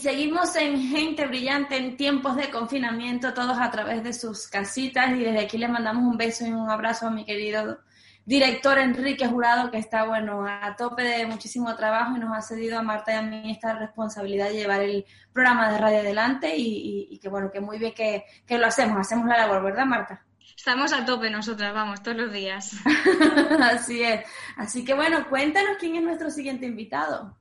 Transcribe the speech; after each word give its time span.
Seguimos 0.00 0.56
en 0.56 0.80
Gente 0.80 1.26
Brillante 1.26 1.76
en 1.76 1.94
tiempos 1.94 2.34
de 2.34 2.48
confinamiento, 2.48 3.34
todos 3.34 3.58
a 3.58 3.70
través 3.70 4.02
de 4.02 4.14
sus 4.14 4.48
casitas. 4.48 5.10
Y 5.10 5.24
desde 5.24 5.40
aquí 5.40 5.58
le 5.58 5.68
mandamos 5.68 6.04
un 6.04 6.16
beso 6.16 6.46
y 6.46 6.52
un 6.52 6.70
abrazo 6.70 7.06
a 7.06 7.10
mi 7.10 7.26
querido 7.26 7.80
director 8.24 8.78
Enrique 8.78 9.26
Jurado, 9.26 9.70
que 9.70 9.76
está, 9.76 10.04
bueno, 10.04 10.46
a 10.46 10.74
tope 10.74 11.02
de 11.02 11.26
muchísimo 11.26 11.76
trabajo 11.76 12.16
y 12.16 12.20
nos 12.20 12.34
ha 12.34 12.40
cedido 12.40 12.78
a 12.78 12.82
Marta 12.82 13.12
y 13.12 13.16
a 13.16 13.22
mí 13.22 13.50
esta 13.50 13.74
responsabilidad 13.74 14.48
de 14.48 14.54
llevar 14.54 14.80
el 14.80 15.04
programa 15.34 15.70
de 15.70 15.76
radio 15.76 15.98
adelante 15.98 16.54
y, 16.56 17.18
que, 17.18 17.28
bueno, 17.28 17.50
que 17.50 17.60
muy 17.60 17.78
bien 17.78 17.92
que, 17.92 18.24
que 18.46 18.56
lo 18.56 18.66
hacemos, 18.66 18.98
hacemos 18.98 19.26
la 19.26 19.36
labor, 19.36 19.62
¿verdad, 19.62 19.84
Marta? 19.84 20.24
Estamos 20.56 20.94
a 20.94 21.04
tope 21.04 21.28
nosotras, 21.28 21.74
vamos, 21.74 22.02
todos 22.02 22.16
los 22.16 22.32
días. 22.32 22.72
Así 23.60 24.02
es. 24.02 24.24
Así 24.56 24.82
que 24.82 24.94
bueno, 24.94 25.28
cuéntanos 25.28 25.76
quién 25.78 25.96
es 25.96 26.02
nuestro 26.02 26.30
siguiente 26.30 26.64
invitado. 26.64 27.39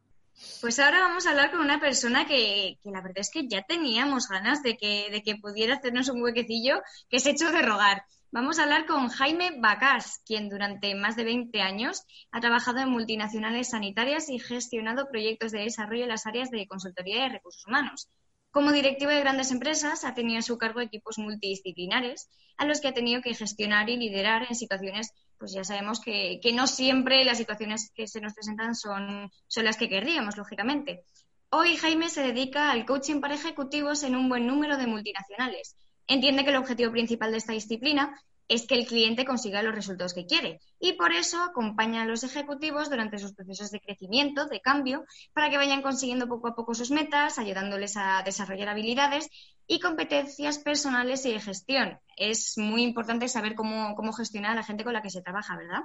Pues 0.62 0.80
ahora 0.80 1.02
vamos 1.02 1.26
a 1.26 1.32
hablar 1.32 1.52
con 1.52 1.60
una 1.60 1.80
persona 1.80 2.26
que, 2.26 2.78
la 2.84 3.02
verdad 3.02 3.20
es 3.20 3.30
que 3.30 3.48
ya 3.48 3.62
teníamos 3.64 4.28
ganas 4.28 4.64
de 4.64 4.78
que, 4.78 5.10
de 5.12 5.22
que 5.22 5.36
pudiera 5.36 5.76
hacernos 5.76 6.10
un 6.10 6.22
huequecillo, 6.22 6.82
que 7.10 7.18
es 7.18 7.26
hecho 7.26 7.52
de 7.52 7.62
rogar. 7.62 8.04
Vamos 8.32 8.60
a 8.60 8.64
hablar 8.64 8.86
con 8.86 9.10
Jaime 9.10 9.60
Bacás, 9.60 10.22
quien 10.26 10.50
durante 10.50 10.94
más 10.96 11.16
de 11.16 11.24
20 11.24 11.62
años 11.62 12.04
ha 12.32 12.40
trabajado 12.40 12.80
en 12.80 12.90
multinacionales 12.90 13.72
sanitarias 13.72 14.30
y 14.30 14.40
gestionado 14.40 15.10
proyectos 15.10 15.52
de 15.52 15.62
desarrollo 15.62 16.04
en 16.04 16.10
las 16.10 16.28
áreas 16.28 16.52
de 16.52 16.68
consultoría 16.68 17.26
y 17.26 17.30
recursos 17.30 17.66
humanos. 17.66 18.08
Como 18.52 18.72
directivo 18.72 19.12
de 19.12 19.20
grandes 19.20 19.52
empresas, 19.52 20.04
ha 20.04 20.14
tenido 20.14 20.40
a 20.40 20.42
su 20.44 20.58
cargo 20.58 20.82
equipos 20.82 21.18
multidisciplinares 21.18 22.30
a 22.58 22.66
los 22.66 22.82
que 22.82 22.88
ha 22.88 22.94
tenido 22.94 23.22
que 23.22 23.36
gestionar 23.36 23.90
y 23.90 23.98
liderar 23.98 24.48
en 24.50 24.56
situaciones 24.56 25.14
pues 25.40 25.54
ya 25.54 25.64
sabemos 25.64 26.02
que, 26.02 26.40
no 26.54 26.68
siempre 26.68 27.24
las 27.24 27.38
situaciones 27.38 27.92
que 27.96 28.08
se 28.08 28.20
nos 28.20 28.34
presentan 28.34 28.76
son, 28.76 29.32
son 29.48 29.64
las 29.64 29.78
que 29.78 29.88
querríamos, 29.88 30.38
lógicamente. 30.38 31.06
Hoy 31.50 31.78
Jaime 31.78 32.10
se 32.10 32.22
dedica 32.22 32.72
al 32.72 32.86
coaching 32.86 33.22
para 33.22 33.36
ejecutivos 33.36 34.04
en 34.04 34.16
un 34.16 34.28
buen 34.28 34.46
número 34.46 34.78
de 34.78 34.86
multinacionales. 34.86 35.78
Entiende 36.08 36.44
que 36.44 36.50
el 36.50 36.58
objetivo 36.58 36.92
principal 36.92 37.32
de 37.32 37.38
esta 37.38 37.54
disciplina 37.54 38.22
es 38.50 38.68
que 38.68 38.76
el 38.76 38.86
cliente 38.86 39.24
consiga 39.24 39.64
los 39.64 39.76
resultados 39.76 40.14
que 40.14 40.26
quiere 40.26 40.60
y 40.80 40.94
por 40.94 41.14
eso 41.14 41.42
acompaña 41.42 42.02
a 42.02 42.06
los 42.06 42.24
ejecutivos 42.24 42.90
durante 42.90 43.20
sus 43.20 43.34
procesos 43.34 43.72
de 43.72 43.80
crecimiento, 43.80 44.48
de 44.48 44.60
cambio, 44.60 45.06
para 45.34 45.50
que 45.50 45.58
vayan 45.58 45.82
consiguiendo 45.82 46.28
poco 46.28 46.48
a 46.50 46.56
poco 46.56 46.74
sus 46.74 46.92
metas, 46.92 47.40
ayudándoles 47.40 47.96
a 47.96 48.24
desarrollar 48.24 48.70
habilidades 48.70 49.30
y 49.68 49.80
competencias 49.80 50.58
personales 50.58 51.26
y 51.26 51.32
de 51.32 51.40
gestión. 51.40 52.00
Es 52.18 52.58
muy 52.58 52.82
importante 52.82 53.28
saber 53.28 53.54
cómo, 53.56 53.96
cómo 53.96 54.12
gestionar 54.12 54.52
a 54.52 54.56
la 54.56 54.64
gente 54.64 54.84
con 54.84 54.94
la 54.94 55.04
que 55.04 55.12
se 55.12 55.22
trabaja, 55.22 55.56
¿verdad? 55.56 55.84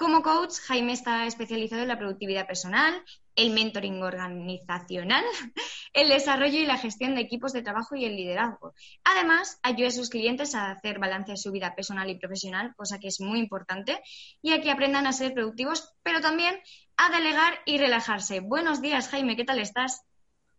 Como 0.00 0.22
coach, 0.22 0.54
Jaime 0.66 0.94
está 0.94 1.26
especializado 1.26 1.82
en 1.82 1.88
la 1.88 1.98
productividad 1.98 2.46
personal, 2.46 3.04
el 3.36 3.50
mentoring 3.50 4.02
organizacional, 4.02 5.22
el 5.92 6.08
desarrollo 6.08 6.58
y 6.58 6.64
la 6.64 6.78
gestión 6.78 7.14
de 7.14 7.20
equipos 7.20 7.52
de 7.52 7.60
trabajo 7.60 7.96
y 7.96 8.06
el 8.06 8.16
liderazgo. 8.16 8.72
Además, 9.04 9.60
ayuda 9.62 9.88
a 9.88 9.90
sus 9.90 10.08
clientes 10.08 10.54
a 10.54 10.70
hacer 10.70 10.98
balance 10.98 11.32
de 11.32 11.36
su 11.36 11.52
vida 11.52 11.74
personal 11.74 12.08
y 12.08 12.18
profesional, 12.18 12.74
cosa 12.76 12.98
que 12.98 13.08
es 13.08 13.20
muy 13.20 13.40
importante, 13.40 14.00
y 14.40 14.52
a 14.52 14.62
que 14.62 14.70
aprendan 14.70 15.06
a 15.06 15.12
ser 15.12 15.34
productivos, 15.34 15.92
pero 16.02 16.22
también 16.22 16.54
a 16.96 17.14
delegar 17.14 17.58
y 17.66 17.76
relajarse. 17.76 18.40
Buenos 18.40 18.80
días, 18.80 19.08
Jaime, 19.08 19.36
¿qué 19.36 19.44
tal 19.44 19.58
estás? 19.58 20.00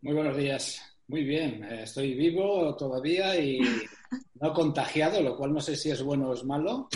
Muy 0.01 0.13
buenos 0.13 0.37
días. 0.37 0.83
Muy 1.07 1.23
bien, 1.23 1.63
eh, 1.63 1.81
estoy 1.85 2.13
vivo 2.13 2.75
todavía 2.75 3.35
y 3.39 3.59
no 4.35 4.53
contagiado, 4.53 5.19
lo 5.19 5.35
cual 5.35 5.51
no 5.51 5.61
sé 5.61 5.75
si 5.75 5.89
es 5.89 6.03
bueno 6.03 6.29
o 6.29 6.35
es 6.35 6.43
malo. 6.43 6.89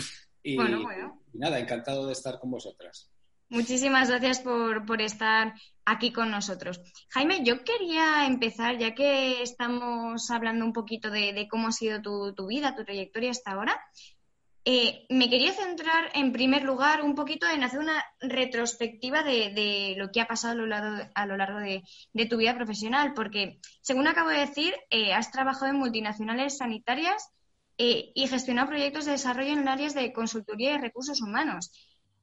Y, 0.46 0.54
bueno, 0.54 0.82
bueno. 0.82 1.20
nada, 1.32 1.58
encantado 1.58 2.06
de 2.06 2.12
estar 2.12 2.38
con 2.38 2.52
vosotras. 2.52 3.10
Muchísimas 3.48 4.08
gracias 4.08 4.38
por, 4.40 5.02
estar 5.02 5.54
aquí 5.84 6.12
con 6.12 6.30
nosotros. 6.30 6.80
Jaime, 7.10 7.42
yo 7.42 7.64
quería 7.64 8.26
empezar, 8.26 8.78
ya 8.78 8.94
que 8.94 9.42
estamos 9.42 10.30
hablando 10.30 10.64
un 10.64 10.72
poquito 10.72 11.10
de, 11.10 11.48
cómo 11.50 11.68
ha 11.68 11.72
sido 11.72 12.00
tu, 12.00 12.32
tu, 12.32 12.46
vida, 12.46 12.76
tu 12.76 12.84
trayectoria 12.84 13.32
hasta 13.32 13.52
ahora, 13.52 13.80
eh, 14.64 15.06
me 15.10 15.28
quería 15.28 15.52
centrar 15.52 16.10
en 16.14 16.32
primer 16.32 16.62
lugar 16.62 17.02
un 17.02 17.16
poquito 17.16 17.48
en 17.48 17.64
hacer 17.64 17.80
una 17.80 18.04
retrospectiva 18.20 19.24
de, 19.24 19.94
lo 19.96 20.10
que 20.10 20.20
ha 20.20 20.26
pasado 20.26 20.54
a 20.54 20.56
lo 20.56 20.66
largo, 20.66 21.10
a 21.12 21.26
lo 21.26 21.36
largo 21.36 21.58
de, 21.58 21.82
tu 22.26 22.36
vida 22.36 22.54
profesional, 22.54 23.14
porque 23.14 23.58
según 23.80 24.06
acabo 24.06 24.30
de 24.30 24.40
decir, 24.40 24.76
eh, 24.90 25.12
has 25.12 25.32
trabajado 25.32 25.72
en 25.72 25.78
multinacionales 25.78 26.58
sanitarias 26.58 27.32
eh, 27.78 28.10
y 28.14 28.26
gestionado 28.26 28.68
proyectos 28.68 29.04
de 29.04 29.12
desarrollo 29.12 29.52
en 29.52 29.68
áreas 29.68 29.94
de 29.94 30.12
consultoría 30.12 30.74
y 30.74 30.78
recursos 30.78 31.20
humanos. 31.20 31.70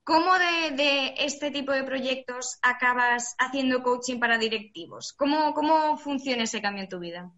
¿Cómo 0.03 0.33
de, 0.37 1.13
este 1.17 1.51
tipo 1.51 1.71
de 1.71 1.83
proyectos 1.83 2.57
acabas 2.61 3.35
haciendo 3.39 3.83
coaching 3.83 4.19
para 4.19 4.37
directivos? 4.37 5.13
¿Cómo, 5.13 5.53
¿Cómo 5.53 5.97
funciona 5.97 6.43
ese 6.43 6.61
cambio 6.61 6.83
en 6.83 6.89
tu 6.89 6.99
vida? 6.99 7.31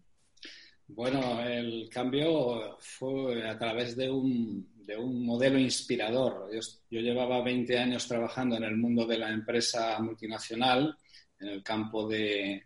Bueno, 0.88 1.40
el 1.42 1.88
cambio 1.88 2.76
fue 2.80 3.48
a 3.48 3.58
través 3.58 3.96
de 3.96 4.10
un, 4.10 4.68
de 4.86 4.96
un 4.96 5.26
modelo 5.26 5.58
inspirador. 5.58 6.48
Yo, 6.52 7.00
llevaba 7.00 7.42
20 7.42 7.78
años 7.78 8.06
trabajando 8.06 8.56
en 8.56 8.64
el 8.64 8.76
mundo 8.76 9.04
de 9.04 9.18
la 9.18 9.30
empresa 9.30 9.98
multinacional, 10.00 10.96
en 11.40 11.48
el 11.48 11.62
campo 11.62 12.08
de, 12.08 12.64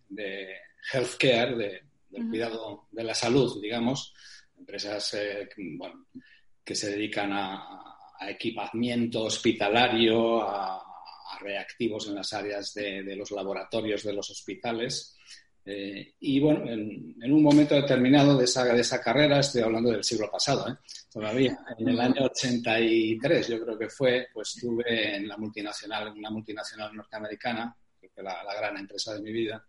healthcare, 0.93 1.57
de, 1.57 1.83
del 2.11 2.29
cuidado 2.29 2.87
de 2.91 3.05
la 3.05 3.15
salud, 3.15 3.61
digamos, 3.61 4.15
empresas 4.61 5.15
eh, 5.15 5.49
que 6.65 6.75
se 6.75 6.91
dedican 6.91 7.33
a, 7.33 7.87
equipamiento 8.29 9.23
hospitalario, 9.25 10.43
a, 10.43 10.87
reactivos 11.41 12.09
en 12.09 12.17
las 12.17 12.33
áreas 12.35 12.75
de, 12.75 13.17
los 13.17 13.31
laboratorios 13.31 14.03
de 14.03 14.13
los 14.13 14.29
hospitales. 14.31 15.17
Eh, 15.65 16.15
y 16.21 16.39
bueno, 16.41 16.71
en, 16.71 17.33
un 17.33 17.43
momento 17.43 17.75
determinado 17.75 18.37
de 18.37 18.45
esa, 18.45 18.65
de 18.65 18.81
esa 18.81 19.01
carrera, 19.01 19.41
estoy 19.41 19.63
hablando 19.63 19.91
del 19.91 20.05
siglo 20.05 20.31
pasado, 20.31 20.69
¿eh? 20.69 20.77
todavía, 21.11 21.59
en 21.79 21.89
el 21.89 22.01
año 22.01 22.25
83 22.25 23.49
yo 23.49 23.65
creo 23.65 23.79
que 23.79 23.89
fue, 23.89 24.29
pues 24.35 24.57
estuve 24.57 25.17
en 25.17 25.29
la 25.29 25.37
multinacional, 25.37 26.13
una 26.13 26.31
multinacional 26.31 26.95
norteamericana, 26.95 27.75
fue 28.13 28.23
la, 28.23 28.43
gran 28.59 28.77
empresa 28.77 29.15
de 29.15 29.23
mi 29.23 29.33
vida, 29.33 29.65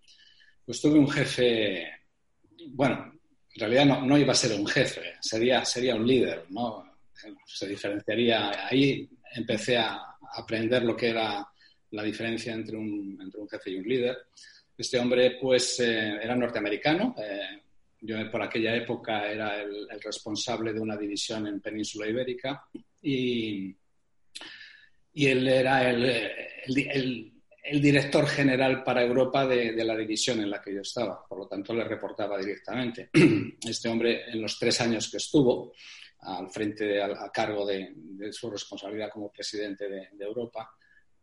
pues 0.66 0.82
tuve 0.82 1.00
un 1.00 1.10
jefe, 1.10 1.88
bueno, 2.70 3.21
en 3.54 3.60
realidad 3.60 3.86
no, 4.02 4.18
iba 4.18 4.32
a 4.32 4.36
ser 4.36 4.58
un 4.58 4.66
jefe, 4.66 5.16
sería, 5.20 5.66
sería 5.66 5.96
un 5.96 6.08
líder, 6.08 6.46
¿no? 6.50 6.92
Se 7.46 7.68
diferenciaría, 7.68 8.68
ahí 8.68 9.10
empecé 9.36 9.78
a 9.78 10.16
aprender 10.34 10.84
lo 10.84 10.96
que 10.96 11.10
era 11.10 11.48
la 11.92 12.04
diferencia 12.04 12.54
entre 12.54 12.78
un, 12.78 13.18
entre 13.22 13.42
un 13.42 13.50
jefe 13.50 13.72
y 13.72 13.76
un 13.76 13.88
líder. 13.88 14.18
Este 14.78 14.98
hombre, 14.98 15.38
pues, 15.40 15.80
eh, 15.82 16.18
era 16.22 16.36
norteamericano. 16.36 17.14
Eh, 17.18 17.62
yo 18.02 18.32
por 18.32 18.42
aquella 18.42 18.76
época 18.76 19.30
era 19.30 19.62
el, 19.62 19.88
responsable 20.04 20.74
de 20.74 20.80
una 20.80 20.98
división 20.98 21.46
en 21.46 21.62
Península 21.62 22.08
Ibérica 22.08 22.66
y, 23.02 23.76
y 25.14 25.28
él 25.28 25.48
era 25.48 25.88
el, 25.88 27.31
director 27.82 28.26
general 28.28 28.84
para 28.84 29.04
Europa 29.04 29.46
de, 29.46 29.74
de, 29.74 29.84
la 29.86 29.96
división 29.96 30.40
en 30.40 30.50
la 30.50 30.62
que 30.62 30.74
yo 30.74 30.82
estaba. 30.82 31.26
Por 31.28 31.40
lo 31.40 31.48
tanto, 31.48 31.74
le 31.74 31.84
reportaba 31.84 32.38
directamente. 32.38 33.10
Este 33.68 33.90
hombre, 33.90 34.30
en 34.32 34.42
los 34.42 34.58
tres 34.58 34.82
años 34.82 35.10
que 35.10 35.18
estuvo 35.18 35.74
al 36.22 36.50
frente, 36.50 37.02
a, 37.02 37.32
cargo 37.32 37.66
de, 37.66 37.94
de, 37.96 38.32
su 38.32 38.50
responsabilidad 38.50 39.10
como 39.10 39.32
presidente 39.32 39.90
de, 39.90 40.10
de, 40.12 40.26
Europa, 40.26 40.70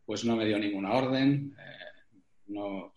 pues 0.04 0.24
no 0.24 0.36
me 0.36 0.46
dio 0.46 0.58
ninguna 0.58 0.92
orden. 0.94 1.54
Eh, 1.58 2.04
no, 2.48 2.94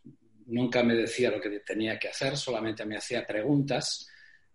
nunca 0.47 0.83
me 0.83 0.95
decía 0.95 1.31
lo 1.31 1.41
que 1.41 1.59
tenía 1.59 1.97
que 1.99 2.09
hacer, 2.09 2.37
solamente 2.37 2.85
me 2.85 2.97
hacía 2.97 3.25
preguntas. 3.25 4.07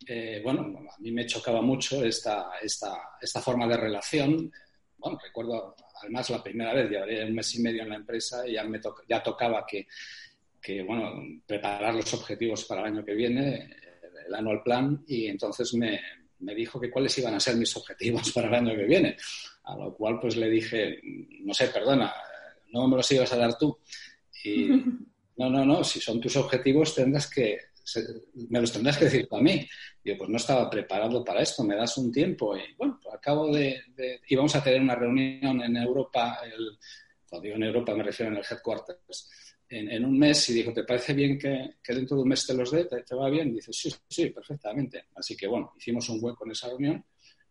Eh, 0.06 0.40
bueno, 0.42 0.62
a 0.62 1.00
mí 1.00 1.10
me 1.10 1.26
chocaba 1.26 1.62
mucho 1.62 2.04
esta, 2.04 2.50
esta, 2.60 3.16
esta 3.20 3.40
forma 3.40 3.66
de 3.66 3.76
relación. 3.76 4.52
Bueno, 4.98 5.18
recuerdo 5.22 5.76
además 6.00 6.30
la 6.30 6.42
primera 6.42 6.74
vez, 6.74 6.90
llevaré 6.90 7.24
un 7.24 7.34
mes 7.34 7.54
y 7.54 7.62
medio 7.62 7.82
en 7.82 7.90
la 7.90 7.96
empresa 7.96 8.46
y 8.46 8.52
ya, 8.52 8.64
me 8.64 8.80
ya 9.08 9.22
tocaba 9.22 9.64
que, 9.66 9.86
que, 10.60 10.82
bueno, 10.82 11.22
preparar 11.46 11.94
los 11.94 12.12
objetivos 12.14 12.64
para 12.64 12.82
el 12.82 12.88
año 12.88 13.04
que 13.04 13.14
viene, 13.14 13.70
el 14.26 14.34
annual 14.34 14.62
plan, 14.62 15.04
y 15.06 15.26
entonces 15.26 15.72
me, 15.74 16.00
me 16.40 16.54
dijo 16.54 16.80
que 16.80 16.90
cuáles 16.90 17.16
iban 17.18 17.34
a 17.34 17.40
ser 17.40 17.56
mis 17.56 17.74
objetivos 17.76 18.30
para 18.34 18.48
el 18.48 18.54
año 18.54 18.76
que 18.76 18.84
viene. 18.84 19.16
A 19.64 19.76
lo 19.76 19.94
cual 19.94 20.20
pues 20.20 20.36
le 20.36 20.48
dije, 20.48 21.00
no 21.42 21.52
sé, 21.52 21.68
perdona, 21.68 22.12
no 22.72 22.86
me 22.88 22.96
los 22.96 23.10
ibas 23.12 23.32
a 23.32 23.38
dar 23.38 23.58
tú. 23.58 23.78
Y 24.44 24.66
no, 25.36 25.50
no, 25.50 25.64
no, 25.64 25.84
si 25.84 26.00
son 26.00 26.20
tus 26.20 26.36
objetivos 26.36 26.94
tendrás 26.94 27.28
que, 27.28 27.58
me 28.50 28.60
los 28.60 28.72
tendrás 28.72 28.98
que 28.98 29.06
decir 29.06 29.28
a 29.30 29.40
mí. 29.40 29.66
Yo 30.04 30.16
pues 30.16 30.30
no 30.30 30.36
estaba 30.36 30.68
preparado 30.68 31.24
para 31.24 31.42
esto, 31.42 31.64
me 31.64 31.76
das 31.76 31.96
un 31.98 32.12
tiempo 32.12 32.56
y 32.56 32.74
bueno, 32.76 32.98
pues 33.02 33.14
acabo 33.14 33.54
de, 33.54 33.82
íbamos 34.28 34.54
a 34.56 34.62
tener 34.62 34.80
una 34.80 34.94
reunión 34.94 35.60
en 35.62 35.76
Europa, 35.76 36.38
cuando 37.28 37.42
digo 37.42 37.56
en 37.56 37.62
Europa 37.64 37.94
me 37.94 38.04
refiero 38.04 38.32
en 38.32 38.38
el 38.38 38.44
headquarters, 38.48 39.30
en, 39.68 40.04
un 40.04 40.16
mes 40.16 40.48
y 40.50 40.54
dijo, 40.54 40.72
¿te 40.72 40.84
parece 40.84 41.12
bien 41.12 41.38
que, 41.38 41.76
dentro 41.88 42.16
de 42.16 42.22
un 42.22 42.28
mes 42.28 42.46
te 42.46 42.54
los 42.54 42.70
dé? 42.70 42.84
¿Te, 42.84 43.14
va 43.14 43.28
bien? 43.28 43.48
Y 43.48 43.54
dice, 43.54 43.72
sí, 43.72 43.92
sí, 44.08 44.30
perfectamente. 44.30 45.06
Así 45.16 45.36
que 45.36 45.48
bueno, 45.48 45.72
hicimos 45.76 46.08
un 46.08 46.22
hueco 46.22 46.44
en 46.44 46.52
esa 46.52 46.68
reunión, 46.68 47.04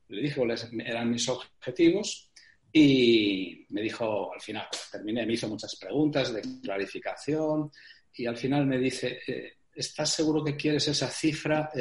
le 0.08 0.22
dije 0.22 0.36
cuáles 0.36 0.70
eran 0.86 1.12
mis 1.12 1.28
objetivos 1.28 2.32
y 2.72 3.66
me 3.70 3.82
dijo, 3.82 4.34
al 4.34 4.42
final, 4.42 4.68
terminé, 4.92 5.26
me 5.26 5.34
hizo 5.34 5.48
muchas 5.48 5.76
preguntas 5.76 6.34
de 6.34 6.42
clarificación 6.62 7.72
y 8.14 8.26
al 8.26 8.38
final 8.38 8.66
me 8.66 8.78
dice, 8.78 9.20
eh, 9.28 9.54
¿estás 9.75 10.10
seguro 10.10 10.44
que 10.44 10.56
quieres 10.56 10.88
esa 10.88 11.07
cifra 11.07 11.72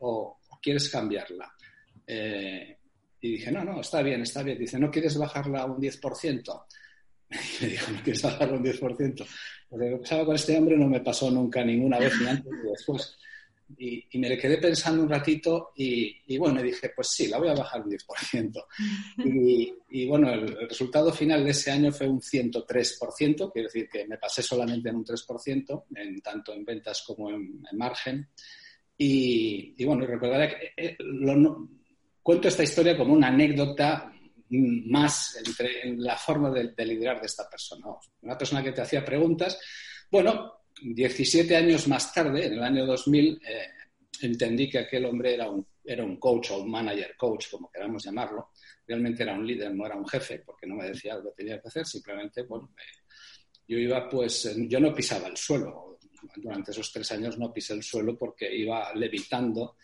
o, 0.00 0.38
quieres 0.62 0.88
cambiarla? 0.88 1.52
y 3.20 3.32
dije, 3.32 3.50
no, 3.50 3.64
no, 3.64 3.80
está 3.80 4.02
bien, 4.02 4.20
está 4.22 4.42
bien. 4.42 4.58
Dice, 4.58 4.78
¿no 4.78 4.90
quieres 4.90 5.16
bajarla 5.16 5.60
a 5.60 5.64
un 5.64 5.80
10%? 5.80 6.64
Y 7.30 7.64
me 7.64 7.68
dijo, 7.70 7.90
¿no 7.92 8.02
quieres 8.02 8.22
bajarla 8.22 8.56
un 8.56 8.64
10%? 8.64 9.26
Lo 9.70 9.78
que 9.78 9.96
pasaba 9.96 10.26
con 10.26 10.34
este 10.34 10.56
hombre 10.56 10.76
no 10.76 10.86
me 10.88 11.00
pasó 11.00 11.30
nunca 11.30 11.64
ninguna 11.64 11.98
vez, 11.98 12.12
ni 12.20 12.26
antes 12.26 12.52
ni 12.52 12.70
después. 12.70 13.16
Y, 13.76 14.18
me 14.18 14.38
quedé 14.38 14.58
pensando 14.58 15.02
un 15.02 15.08
ratito 15.08 15.72
y, 15.76 16.36
bueno, 16.38 16.62
dije, 16.62 16.92
pues 16.94 17.08
sí, 17.08 17.28
la 17.28 17.38
voy 17.38 17.48
a 17.48 17.54
bajar 17.54 17.82
un 17.82 17.90
10%. 17.90 18.64
Y, 19.24 19.74
y 19.90 20.06
bueno, 20.06 20.32
el, 20.32 20.68
resultado 20.68 21.12
final 21.12 21.44
de 21.44 21.50
ese 21.50 21.70
año 21.70 21.92
fue 21.92 22.08
un 22.08 22.20
103%, 22.20 23.52
quiere 23.52 23.68
decir 23.68 23.88
que 23.88 24.06
me 24.06 24.18
pasé 24.18 24.42
solamente 24.42 24.88
en 24.88 24.96
un 24.96 25.04
3%, 25.04 25.84
en, 25.94 26.20
tanto 26.20 26.52
en 26.52 26.64
ventas 26.64 27.02
como 27.06 27.30
en, 27.30 27.60
margen. 27.72 28.28
Y, 28.96 29.84
bueno, 29.84 30.06
recordaré 30.06 30.48
que 30.48 30.72
eh, 30.76 30.96
cuento 32.22 32.48
esta 32.48 32.62
historia 32.62 32.96
como 32.96 33.12
una 33.12 33.28
anécdota 33.28 34.12
más 34.50 35.36
entre, 35.44 35.88
en 35.88 36.02
la 36.02 36.16
forma 36.16 36.50
de, 36.50 36.72
liderar 36.84 37.20
de 37.20 37.26
esta 37.26 37.48
persona. 37.48 37.86
Una 38.22 38.36
persona 38.36 38.62
que 38.62 38.72
te 38.72 38.82
hacía 38.82 39.04
preguntas. 39.04 39.58
Bueno, 40.10 40.63
17 40.82 41.56
años 41.56 41.88
más 41.88 42.12
tarde, 42.12 42.46
en 42.46 42.54
el 42.54 42.62
año 42.62 42.86
2000, 42.86 43.40
eh, 43.46 43.68
entendí 44.22 44.68
que 44.68 44.78
aquel 44.78 45.06
hombre 45.06 45.34
era 45.34 45.50
un, 45.50 45.66
era 45.84 46.04
un 46.04 46.16
coach 46.16 46.50
o 46.50 46.62
un 46.62 46.70
manager 46.70 47.14
coach, 47.16 47.50
como 47.50 47.70
queramos 47.70 48.04
llamarlo. 48.04 48.50
Realmente 48.86 49.22
era 49.22 49.34
un 49.34 49.46
líder, 49.46 49.74
no 49.74 49.86
era 49.86 49.96
un 49.96 50.06
jefe, 50.06 50.40
porque 50.40 50.66
no 50.66 50.76
me 50.76 50.88
decía 50.88 51.16
lo 51.16 51.30
que 51.30 51.42
tenía 51.42 51.60
que 51.60 51.68
hacer, 51.68 51.86
simplemente, 51.86 52.42
bueno, 52.42 52.70
yo 53.66 53.78
iba, 53.78 54.08
pues, 54.08 54.54
yo 54.68 54.80
no 54.80 54.94
pisaba 54.94 55.28
el 55.28 55.36
suelo. 55.36 55.98
Durante 56.36 56.70
esos 56.70 56.90
tres 56.90 57.10
años 57.12 57.38
no 57.38 57.52
pisé 57.52 57.74
el 57.74 57.82
suelo 57.82 58.16
porque 58.16 58.54
iba 58.54 58.92
levitando, 58.94 59.76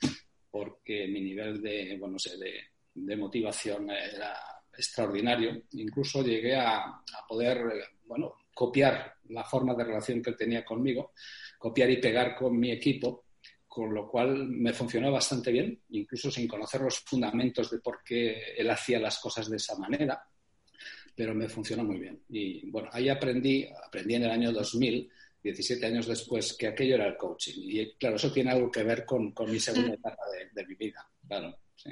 porque 0.51 1.07
mi 1.07 1.21
nivel 1.21 1.61
de, 1.63 1.97
bueno, 1.99 2.19
sé, 2.19 2.37
de, 2.37 2.55
de 2.95 3.17
motivación 3.17 3.91
era 3.91 4.37
extraordinario. 4.81 5.63
Incluso 5.73 6.23
llegué 6.23 6.57
a, 6.57 7.03
poder, 7.29 7.59
bueno, 8.07 8.35
copiar 8.55 9.15
la 9.29 9.45
forma 9.45 9.75
de 9.75 9.85
relación 9.85 10.23
que 10.23 10.31
él 10.31 10.37
tenía 10.37 10.65
conmigo, 10.65 11.13
copiar 11.59 11.91
y 11.91 11.99
pegar 11.99 12.35
con 12.35 12.59
mi 12.59 12.71
equipo, 12.71 13.27
con 13.67 13.95
lo 13.95 14.09
cual 14.09 14.49
me 14.49 14.73
funcionó 14.73 15.13
bastante 15.13 15.53
bien, 15.53 15.81
incluso 15.91 16.31
sin 16.31 16.49
conocer 16.49 16.81
los 16.81 16.99
fundamentos 17.01 17.71
de 17.71 17.79
por 17.79 18.03
qué 18.05 18.55
él 18.57 18.69
hacía 18.71 18.99
las 18.99 19.19
cosas 19.19 19.49
de 19.49 19.57
esa 19.57 19.79
manera, 19.79 20.21
pero 21.15 21.35
me 21.35 21.49
funcionó 21.49 21.85
muy 21.85 21.99
bien. 21.99 22.23
Y 22.29 22.69
bueno, 22.71 22.89
ahí 22.93 23.09
aprendí, 23.09 23.69
aprendí 23.87 24.15
en 24.15 24.25
el 24.25 24.31
año 24.31 24.53
2000, 24.53 25.11
17 25.43 25.87
años 25.87 26.07
después, 26.07 26.55
que 26.55 26.67
aquello 26.67 26.97
era 26.97 27.07
el 27.07 27.17
coaching. 27.17 27.63
Y 27.63 27.95
claro, 27.95 28.17
eso 28.17 28.33
tiene 28.33 28.51
algo 28.51 28.71
que 28.71 28.83
ver 28.83 29.05
con, 29.05 29.33
mi 29.47 29.61
segunda 29.61 29.95
etapa 29.95 30.23
de, 30.33 30.51
de 30.53 30.67
mi 30.67 30.75
vida, 30.75 31.09
claro, 31.27 31.57
sí. 31.77 31.91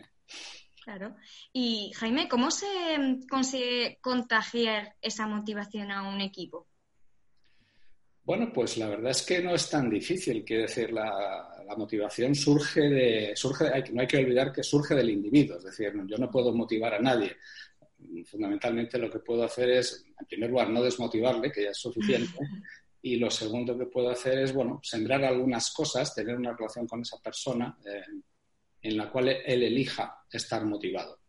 Claro. 0.88 1.17
Y 1.52 1.93
Jaime, 1.96 2.31
¿cómo 2.31 2.50
se 2.50 3.20
consigue 3.29 3.99
contagiar 4.00 4.96
esa 5.02 5.26
motivación 5.26 5.90
a 5.90 6.08
un 6.08 6.23
equipo? 6.23 6.67
Bueno, 8.25 8.50
pues 8.55 8.79
la 8.79 8.88
verdad 8.88 9.11
es 9.11 9.20
que 9.20 9.43
no 9.43 9.55
es 9.55 9.69
tan 9.69 9.90
difícil. 9.90 10.43
Quiero 10.46 10.62
decir, 10.62 10.90
la, 10.90 11.46
motivación 11.76 12.35
surge 12.35 12.81
de. 12.81 13.37
Surge, 13.37 13.67
no 13.93 14.00
hay 14.00 14.06
que 14.06 14.17
olvidar 14.17 14.50
que 14.50 14.62
surge 14.62 14.94
del 14.94 15.11
individuo. 15.11 15.58
Es 15.58 15.64
decir, 15.64 15.93
yo 16.06 16.17
no 16.17 16.31
puedo 16.31 16.55
motivar 16.55 16.94
a 16.94 17.00
nadie. 17.00 17.37
Fundamentalmente 18.25 18.96
lo 18.96 19.11
que 19.11 19.19
puedo 19.19 19.44
hacer 19.44 19.69
es, 19.69 20.06
en 20.19 20.26
primer 20.26 20.49
lugar, 20.49 20.70
no 20.70 20.82
desmotivarle, 20.82 21.52
que 21.52 21.64
ya 21.64 21.70
es 21.70 21.79
suficiente. 21.79 22.38
Y 23.00 23.14
lo 23.14 23.31
segundo 23.31 23.79
que 23.79 23.87
puedo 23.87 24.11
hacer 24.11 24.40
es, 24.40 24.52
bueno, 24.52 24.81
sembrar 24.82 25.23
algunas 25.23 25.70
cosas, 25.70 26.12
tener 26.12 26.35
una 26.35 26.52
relación 26.52 26.85
con 26.85 27.00
esa 27.02 27.17
persona, 27.19 27.79
eh, 27.85 28.02
en 28.82 28.96
la 28.96 29.10
cual 29.10 29.28
él 29.28 29.62
elija 29.62 30.25
estar 30.30 30.64
motivado. 30.64 31.20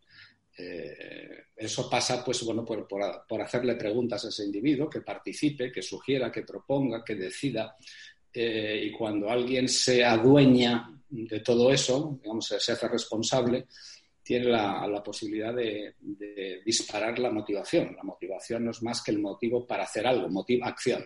Eh, 0.57 1.45
eso 1.55 1.89
pasa, 1.89 2.23
pues, 2.23 2.43
bueno, 2.43 2.65
por, 2.65 3.41
hacerle 3.41 3.75
preguntas 3.75 4.25
a 4.25 4.29
ese 4.29 4.45
individuo, 4.45 4.89
que 4.89 5.01
participe, 5.01 5.71
que 5.71 5.81
sugiera, 5.81 6.31
que 6.31 6.43
proponga, 6.43 7.03
que 7.03 7.15
decida. 7.15 7.75
Eh, 8.33 8.83
y 8.85 8.91
cuando 8.91 9.29
alguien 9.29 9.67
se 9.67 10.03
adueña 10.03 10.89
de 11.09 11.39
todo 11.39 11.71
eso, 11.71 12.19
digamos, 12.21 12.45
se 12.45 12.73
hace 12.73 12.87
responsable, 12.87 13.67
tiene 14.29 14.45
la, 14.45 15.01
posibilidad 15.03 15.51
de, 15.55 15.95
disparar 16.63 17.17
la 17.17 17.31
motivación. 17.31 17.95
La 17.95 18.03
motivación 18.03 18.63
no 18.63 18.69
es 18.69 18.83
más 18.83 19.01
que 19.01 19.09
el 19.09 19.17
motivo 19.17 19.65
para 19.65 19.85
hacer 19.85 20.05
algo, 20.05 20.29
motivo, 20.29 20.65
acción. 20.65 21.03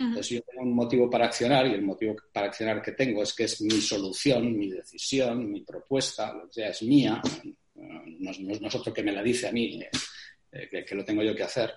Entonces, 0.00 0.30
yo 0.30 0.42
tengo 0.42 0.64
un 0.64 0.74
motivo 0.74 1.08
para 1.08 1.26
accionar 1.26 1.64
y 1.68 1.74
el 1.74 1.82
motivo 1.82 2.16
para 2.32 2.48
accionar 2.48 2.82
que 2.82 2.90
tengo 2.90 3.22
es 3.22 3.34
que 3.34 3.44
es 3.44 3.62
mi 3.62 3.80
solución, 3.80 4.58
mi 4.58 4.68
decisión, 4.68 5.48
mi 5.48 5.60
propuesta, 5.60 6.36
o 6.36 6.52
sea, 6.52 6.70
es 6.70 6.82
mía, 6.82 7.22
no, 7.76 8.30
es 8.32 8.74
otro 8.74 8.92
que 8.92 9.04
me 9.04 9.12
la 9.12 9.22
dice 9.22 9.46
a 9.46 9.52
mí, 9.52 9.80
eh, 10.50 10.84
que, 10.84 10.94
lo 10.96 11.04
tengo 11.04 11.22
yo 11.22 11.36
que 11.36 11.44
hacer. 11.44 11.72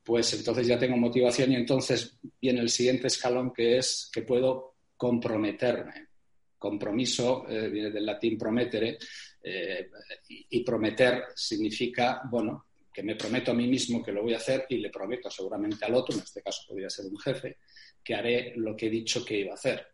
Pues 0.00 0.32
entonces 0.34 0.64
ya 0.64 0.78
tengo 0.78 0.96
motivación 0.96 1.50
y 1.50 1.56
entonces 1.56 2.20
viene 2.40 2.60
el 2.60 2.70
siguiente 2.70 3.08
escalón 3.08 3.52
que 3.52 3.78
es 3.78 4.08
que 4.12 4.22
puedo 4.22 4.76
comprometerme. 4.96 6.06
Compromiso 6.56 7.48
eh, 7.48 7.68
viene 7.68 7.90
del 7.90 8.06
latín 8.06 8.38
prometere, 8.38 8.96
eh, 9.42 9.90
y, 10.28 10.62
prometer 10.62 11.24
significa, 11.34 12.22
bueno, 12.30 12.66
que 12.92 13.02
me 13.02 13.16
prometo 13.16 13.52
a 13.52 13.54
mí 13.54 13.66
mismo 13.66 14.02
que 14.02 14.12
lo 14.12 14.22
voy 14.22 14.34
a 14.34 14.38
hacer 14.38 14.66
y 14.68 14.76
le 14.78 14.90
prometo 14.90 15.30
seguramente 15.30 15.84
al 15.84 15.94
otro, 15.94 16.14
en 16.14 16.22
este 16.22 16.42
caso 16.42 16.64
podría 16.68 16.90
ser 16.90 17.06
un 17.06 17.18
jefe, 17.18 17.58
que 18.02 18.14
haré 18.14 18.54
lo 18.56 18.76
que 18.76 18.86
he 18.86 18.90
dicho 18.90 19.24
que 19.24 19.38
iba 19.38 19.52
a 19.52 19.54
hacer. 19.54 19.86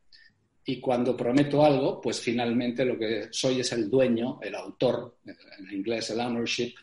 Y 0.65 0.81
cuando 0.81 1.17
prometo 1.17 1.65
algo, 1.65 2.01
pues 2.01 2.21
finalmente 2.21 2.85
lo 2.85 2.99
que 2.99 3.29
soy 3.31 3.61
es 3.61 3.71
el 3.73 3.89
dueño, 3.89 4.41
el 4.43 4.55
autor, 4.55 5.19
en 5.25 5.73
inglés 5.73 6.11
el 6.11 6.21
ownership, 6.21 6.75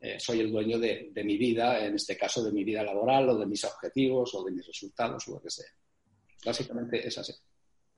eh, 0.00 0.18
soy 0.18 0.40
el 0.40 0.50
dueño 0.50 0.78
de, 0.78 1.10
de, 1.12 1.24
mi 1.24 1.36
vida, 1.36 1.84
en 1.84 1.94
este 1.94 2.16
caso 2.16 2.42
de 2.42 2.52
mi 2.52 2.64
vida 2.64 2.82
laboral 2.82 3.28
o 3.30 3.38
de 3.38 3.46
mis 3.46 3.64
objetivos 3.64 4.34
o 4.34 4.44
de 4.44 4.52
mis 4.52 4.66
resultados 4.66 5.26
o 5.28 5.34
lo 5.34 5.42
que 5.42 5.50
sea. 5.50 5.70
Básicamente 6.44 7.06
es 7.06 7.18
así. 7.18 7.32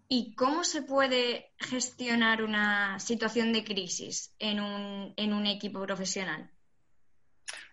¿Y 0.08 0.34
cómo 0.34 0.64
se 0.64 0.82
puede 0.82 1.52
gestionar 1.58 2.42
una 2.42 2.98
situación 2.98 3.52
de 3.52 3.64
crisis 3.64 4.34
en 4.38 4.60
un, 4.60 5.14
en 5.16 5.32
un 5.32 5.46
equipo 5.46 5.80
profesional? 5.82 6.50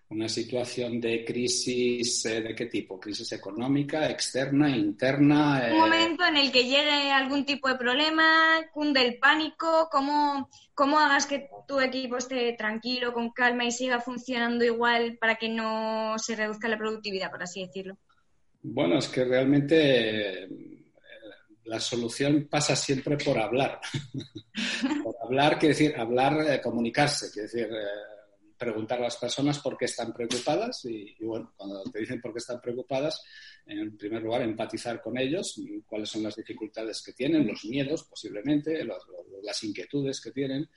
Una 0.10 0.28
situación 0.28 1.00
de 1.00 1.24
crisis, 1.24 2.26
eh, 2.26 2.42
¿de 2.42 2.54
qué 2.54 2.66
tipo? 2.66 3.00
¿Crisis 3.00 3.32
económica, 3.32 4.10
externa, 4.10 4.70
interna? 4.70 5.62
Un 5.70 5.72
eh, 5.72 5.80
momento 5.80 6.26
en 6.26 6.36
el 6.36 6.52
que 6.52 6.66
llegue 6.66 7.12
algún 7.12 7.46
tipo 7.46 7.70
de 7.70 7.76
problema, 7.76 8.60
cunde 8.74 9.06
el 9.06 9.20
pánico, 9.20 9.88
¿cómo, 9.90 10.50
¿cómo 10.74 11.00
hagas 11.00 11.26
que 11.26 11.48
tu 11.66 11.80
equipo 11.80 12.18
esté 12.18 12.54
tranquilo, 12.58 13.14
con 13.14 13.32
calma 13.32 13.64
y 13.64 13.72
siga 13.72 14.02
funcionando 14.02 14.66
igual 14.66 15.18
para 15.18 15.36
que 15.36 15.48
no 15.48 16.16
se 16.18 16.36
reduzca 16.36 16.68
la 16.68 16.78
productividad, 16.78 17.32
por 17.32 17.44
así 17.44 17.66
decirlo? 17.66 17.98
Bueno, 18.64 19.00
es 19.00 19.08
que 19.08 19.24
realmente 19.24 20.50
la 21.72 21.80
solución 21.80 22.50
pasa 22.50 22.76
siempre 22.76 23.16
por 23.16 23.40
hablar. 23.40 23.80
por 25.04 25.16
hablar, 25.24 25.58
quiere 25.58 25.74
decir, 25.74 25.96
hablar, 25.98 26.46
eh, 26.52 26.60
comunicarse, 26.62 27.32
quiere 27.32 27.48
decir, 27.48 27.70
eh, 27.72 27.86
preguntar 28.58 29.00
a 29.00 29.04
las 29.04 29.16
personas 29.16 29.60
por 29.60 29.78
qué 29.78 29.86
están 29.86 30.12
preocupadas 30.12 30.84
y, 30.84 31.16
bueno, 31.22 31.54
cuando 31.56 31.82
te 31.84 32.00
dicen 32.00 32.20
por 32.20 32.34
qué 32.34 32.40
están 32.40 32.60
preocupadas, 32.60 33.24
en 33.66 33.96
primer 33.96 34.22
lugar, 34.22 34.42
empatizar 34.42 35.02
con 35.02 35.18
ellos, 35.18 35.62
cuáles 35.88 36.10
son 36.10 36.24
las 36.24 36.36
dificultades 36.36 37.02
que 37.02 37.14
tienen, 37.14 37.48
los 37.48 37.64
miedos 37.64 38.04
posiblemente, 38.04 38.86
las 39.42 39.64
inquietudes 39.64 40.20
que 40.20 40.32
tienen 40.32 40.70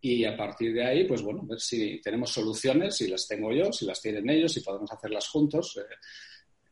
y 0.00 0.24
a 0.24 0.34
partir 0.34 0.72
de 0.72 0.84
ahí, 0.86 1.04
pues 1.04 1.20
bueno, 1.20 1.42
ver 1.44 1.60
si 1.60 2.00
tenemos 2.00 2.30
soluciones, 2.30 2.96
si 2.96 3.08
las 3.08 3.28
tengo 3.28 3.52
yo, 3.52 3.70
si 3.70 3.84
las 3.84 4.00
tienen 4.00 4.30
ellos, 4.30 4.54
si 4.54 4.60
podemos 4.60 4.90
hacerlas 4.90 5.28
juntos. 5.28 5.76
Eh, 5.76 5.94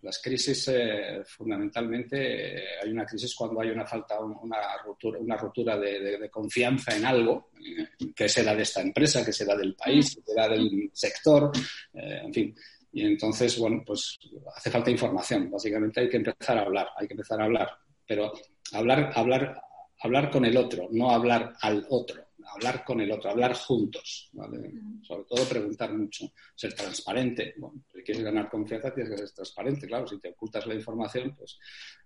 las 0.06 0.22
crisis, 0.22 0.68
eh, 0.68 1.24
fundamentalmente, 1.26 2.16
eh, 2.16 2.64
hay 2.80 2.90
una 2.92 3.04
crisis 3.04 3.34
cuando 3.34 3.60
hay 3.60 3.70
una 3.70 3.84
falta, 3.84 4.20
una 4.20 4.58
ruptura, 4.84 5.18
una 5.18 5.36
ruptura 5.36 5.76
de, 5.76 6.30
confianza 6.30 6.96
en 6.96 7.04
algo, 7.04 7.50
eh, 7.58 8.12
que 8.14 8.28
será 8.28 8.54
de 8.54 8.62
esta 8.62 8.82
empresa, 8.82 9.24
que 9.24 9.32
será 9.32 9.56
del 9.56 9.74
país, 9.74 10.14
que 10.14 10.22
será 10.22 10.48
del 10.48 10.90
sector, 10.92 11.50
en 11.92 12.32
fin. 12.32 12.54
Y 12.92 13.04
entonces, 13.04 13.58
bueno, 13.58 13.82
pues 13.84 14.16
hace 14.54 14.70
falta 14.70 14.92
información. 14.92 15.50
Básicamente 15.50 16.00
hay 16.00 16.08
que 16.08 16.18
empezar 16.18 16.56
a 16.56 16.62
hablar, 16.62 16.88
hay 16.96 17.08
que 17.08 17.14
empezar 17.14 17.40
a 17.40 17.44
hablar. 17.44 17.68
Pero 18.06 18.32
hablar, 18.72 19.10
hablar, 19.12 19.60
hablar 20.00 20.30
con 20.30 20.44
el 20.44 20.56
otro, 20.56 20.88
no 20.92 21.10
hablar 21.10 21.54
al 21.60 21.84
otro 21.90 22.25
hablar 22.56 22.84
con 22.84 23.00
el 23.00 23.12
otro, 23.12 23.30
hablar 23.30 23.54
juntos, 23.54 24.30
Sobre 25.02 25.24
todo 25.24 25.44
preguntar 25.48 25.92
mucho, 25.92 26.32
ser 26.54 26.74
transparente. 26.74 27.54
Bueno, 27.58 27.84
si 27.92 28.02
quieres 28.02 28.24
ganar 28.24 28.50
confianza 28.50 28.92
tienes 28.92 29.12
que 29.12 29.18
ser 29.18 29.30
transparente, 29.30 29.86
claro, 29.86 30.06
si 30.06 30.18
te 30.18 30.30
ocultas 30.30 30.66
la 30.66 30.74
información, 30.74 31.34
pues 31.36 31.58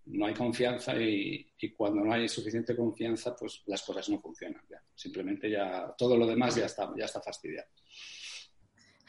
no 0.07 0.27
hay 0.27 0.35
confianza 0.35 0.95
y, 1.01 1.47
cuando 1.77 2.05
no 2.05 2.13
hay 2.13 2.29
suficiente 2.29 2.77
confianza, 2.77 3.35
pues 3.37 3.63
las 3.67 3.83
cosas 3.83 4.09
no 4.09 4.21
funcionan. 4.21 4.63
Simplemente 4.95 5.51
ya 5.51 5.95
todo 5.97 6.17
lo 6.17 6.27
demás 6.27 6.57
ya 6.57 6.67
está, 6.67 6.93
ya 6.97 7.05
está 7.05 7.21
fastidiado. 7.21 7.69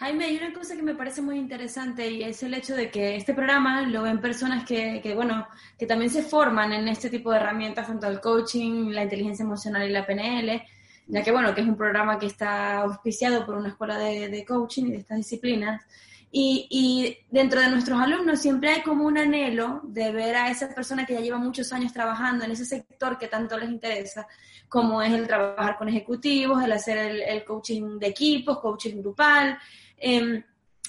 Jaime, 0.02 0.26
hay 0.26 0.38
una 0.38 0.52
cosa 0.52 0.76
que 0.76 0.82
me 0.82 0.96
parece 0.96 1.22
muy 1.22 1.38
interesante 1.38 2.10
y 2.10 2.24
es 2.24 2.42
el 2.42 2.56
hecho 2.56 2.76
de 2.76 2.90
que 2.90 3.16
este 3.16 3.36
programa 3.36 3.84
lo 3.84 4.02
ven 4.02 4.20
personas 4.20 4.66
que, 4.66 5.00
que, 5.00 5.14
bueno, 5.14 5.48
que 5.78 5.86
también 5.86 6.10
se 6.10 6.24
forman 6.24 6.74
en 6.74 6.88
este 6.88 7.12
tipo 7.12 7.30
de 7.30 7.38
herramientas, 7.38 7.86
tanto 7.86 8.08
el 8.08 8.20
coaching, 8.20 8.90
la 8.90 9.04
inteligencia 9.04 9.44
emocional 9.44 9.88
y 9.88 9.92
la 9.92 10.04
PNL, 10.04 10.64
ya 11.12 11.22
que, 11.24 11.32
bueno, 11.32 11.54
que 11.54 11.60
es 11.60 11.68
un 11.68 11.76
programa 11.76 12.18
que 12.18 12.26
está 12.26 12.78
auspiciado 12.78 13.46
por 13.46 13.56
una 13.56 13.70
escuela 13.70 13.98
de, 13.98 14.46
coaching 14.48 14.86
y 14.86 14.92
de 14.92 14.98
estas 14.98 15.18
disciplinas. 15.18 15.84
Y, 16.32 17.18
dentro 17.30 17.60
de 17.60 17.68
nuestros 17.68 18.00
alumnos 18.00 18.40
siempre 18.40 18.70
hay 18.70 18.82
como 18.82 19.06
un 19.06 19.18
anhelo 19.18 19.82
de 19.84 20.14
ver 20.14 20.38
a 20.38 20.50
esa 20.50 20.74
persona 20.74 21.06
que 21.06 21.14
ya 21.14 21.20
lleva 21.20 21.38
muchos 21.38 21.74
años 21.74 21.92
trabajando 21.92 22.46
en 22.46 22.52
ese 22.52 22.64
sector 22.64 23.18
que 23.18 23.28
tanto 23.28 23.58
les 23.58 23.70
interesa, 23.70 24.26
como 24.70 25.02
es 25.02 25.12
el 25.12 25.28
trabajar 25.28 25.78
con 25.78 25.90
ejecutivos, 25.90 26.64
el 26.64 26.72
hacer 26.72 26.98
el, 26.98 27.44
coaching 27.44 28.00
de 28.00 28.08
equipos, 28.08 28.60
coaching 28.60 29.02
grupal. 29.02 29.60
Eh, 29.98 30.46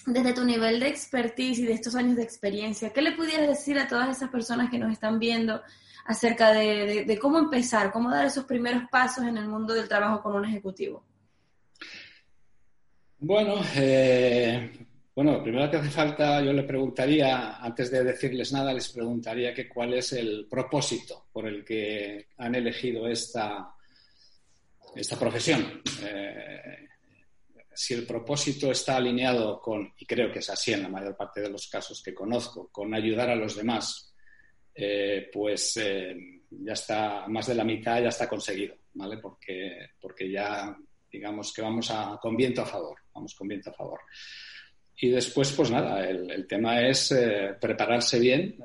desde 0.07 0.33
tu 0.33 0.45
nivel 0.45 0.81
de 0.81 0.88
expertise 0.88 1.61
y 1.61 1.67
de 1.67 1.75
estos 1.75 1.95
años 1.95 2.17
de 2.17 2.23
experiencia, 2.23 2.91
¿qué 2.91 3.02
le 3.02 3.12
pudieras 3.12 3.49
decir 3.49 3.79
a 3.79 3.87
todas 3.87 4.17
esas 4.17 4.31
personas 4.31 4.71
que 4.71 4.79
nos 4.79 4.93
están 4.93 5.19
viendo 5.19 5.62
acerca 6.04 6.52
de, 6.52 7.18
cómo 7.21 7.38
empezar, 7.38 7.92
cómo 7.92 8.11
dar 8.11 8.26
esos 8.26 8.44
primeros 8.44 8.85
pasos 8.90 9.25
en 9.25 9.37
el 9.37 9.49
mundo 9.49 9.75
del 9.75 9.88
trabajo 9.88 10.23
con 10.23 10.35
un 10.35 10.44
ejecutivo? 10.44 11.04
Bueno, 13.18 13.54
eh, 13.76 14.87
bueno, 15.14 15.42
primero 15.42 15.71
que 15.71 15.76
hace 15.76 15.90
falta, 15.90 16.42
yo 16.42 16.52
le 16.52 16.64
preguntaría, 16.64 17.56
antes 17.56 17.90
de 17.90 18.02
decirles 18.02 18.52
nada, 18.52 18.73
les 18.73 18.88
preguntaría 18.88 19.54
que 19.54 19.68
cuál 19.68 19.94
es 19.94 20.12
el 20.14 20.47
propósito 20.50 21.26
por 21.32 21.47
el 21.47 21.64
que 21.64 22.28
han 22.38 22.54
elegido 22.54 23.06
esta, 23.06 23.75
esta 24.97 25.18
profesión. 25.18 25.82
Eh, 26.02 26.88
si 27.75 27.94
el 27.94 28.06
propósito 28.06 28.71
está 28.71 28.97
alineado 28.97 29.61
con, 29.61 29.92
y 29.99 30.04
creo 30.04 30.30
que 30.30 30.40
es 30.40 30.50
así 30.50 30.73
en 30.73 30.82
la 30.82 30.88
mayor 30.88 31.16
parte 31.16 31.40
de 31.40 31.50
los 31.50 31.68
casos 31.68 32.02
que 32.02 32.14
conozco, 32.14 32.68
con 32.71 32.92
ayudar 32.94 33.30
a 33.30 33.37
los 33.37 33.56
demás, 33.56 34.12
eh, 34.75 35.29
pues 35.33 35.76
eh, 35.76 36.41
ya 36.50 36.73
está, 36.73 37.26
más 37.29 37.47
de 37.47 37.55
la 37.55 37.64
mitad 37.64 38.00
ya 38.02 38.09
está 38.09 38.29
conseguido, 38.29 38.75
¿vale? 38.95 39.19
Porque, 39.19 39.91
porque 40.00 40.31
ya, 40.31 40.76
digamos 41.11 41.52
que 41.52 41.62
vamos 41.62 41.91
a, 41.91 42.19
con 42.21 42.37
viento 42.37 42.62
a 42.62 42.67
favor, 42.67 42.99
vamos 43.14 43.35
con 43.35 43.49
viento 43.49 43.71
a 43.71 43.75
favor. 43.75 44.00
Y 44.97 45.11
después, 45.11 45.52
pues 45.52 45.71
nada, 45.71 46.09
el, 46.09 46.47
tema 46.47 46.81
es 46.81 47.12
eh, 47.12 47.55
prepararse 47.61 48.21
bien, 48.21 48.57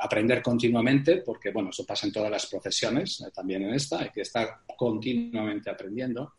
aprender 0.00 0.42
continuamente, 0.42 1.18
porque 1.18 1.50
bueno, 1.52 1.70
eso 1.70 1.86
pasa 1.86 2.06
en 2.06 2.12
todas 2.12 2.30
las 2.30 2.46
profesiones, 2.46 3.24
también 3.32 3.62
en 3.62 3.74
esta, 3.74 4.00
hay 4.00 4.10
que 4.10 4.22
estar 4.22 4.48
continuamente 4.76 5.70
aprendiendo. 5.70 6.34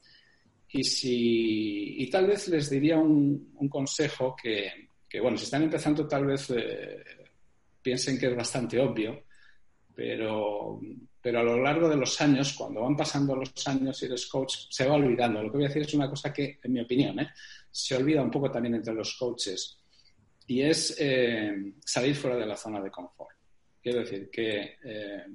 Y, 0.70 0.84
si, 0.84 2.02
y 2.02 2.10
tal 2.10 2.28
vez 2.28 2.48
les 2.50 2.70
diría 2.70 2.98
un, 2.98 3.54
consejo 3.70 4.36
que, 4.36 4.90
que, 5.08 5.22
bueno, 5.22 5.38
si 5.38 5.46
están 5.46 5.64
empezando 5.64 6.08
tal 6.08 6.26
vez 6.26 6.52
piensen 7.84 8.18
que 8.18 8.28
es 8.28 8.36
bastante 8.36 8.80
obvio, 8.80 9.26
pero, 9.94 10.80
pero 11.22 11.40
a 11.40 11.44
lo 11.44 11.62
largo 11.62 11.88
de 11.88 11.98
los 11.98 12.20
años, 12.22 12.54
cuando 12.54 12.82
van 12.82 12.96
pasando 12.96 13.36
los 13.36 13.52
años 13.68 14.02
y 14.02 14.06
eres 14.06 14.26
coach, 14.28 14.56
se 14.70 14.88
va 14.88 14.96
olvidando. 14.96 15.44
Lo 15.44 15.52
que 15.52 15.58
voy 15.58 15.66
a 15.66 15.68
decir 15.68 15.84
es 15.84 15.94
una 15.94 16.10
cosa 16.10 16.34
que, 16.34 16.60
en 16.64 16.74
mi 16.74 16.80
opinión, 16.80 17.20
¿eh? 17.20 17.30
se 17.70 17.96
olvida 17.96 18.22
un 18.22 18.32
poco 18.32 18.50
también 18.50 18.76
entre 18.76 18.94
los 18.94 19.16
coaches 19.16 19.80
y 20.48 20.62
es 20.62 20.96
eh, 21.00 21.74
salir 21.86 22.16
fuera 22.16 22.38
de 22.38 22.46
la 22.46 22.58
zona 22.58 22.82
de 22.82 22.90
confort. 22.90 23.36
Quiero 23.82 24.00
decir 24.00 24.30
que 24.32 24.78
eh, 24.84 25.26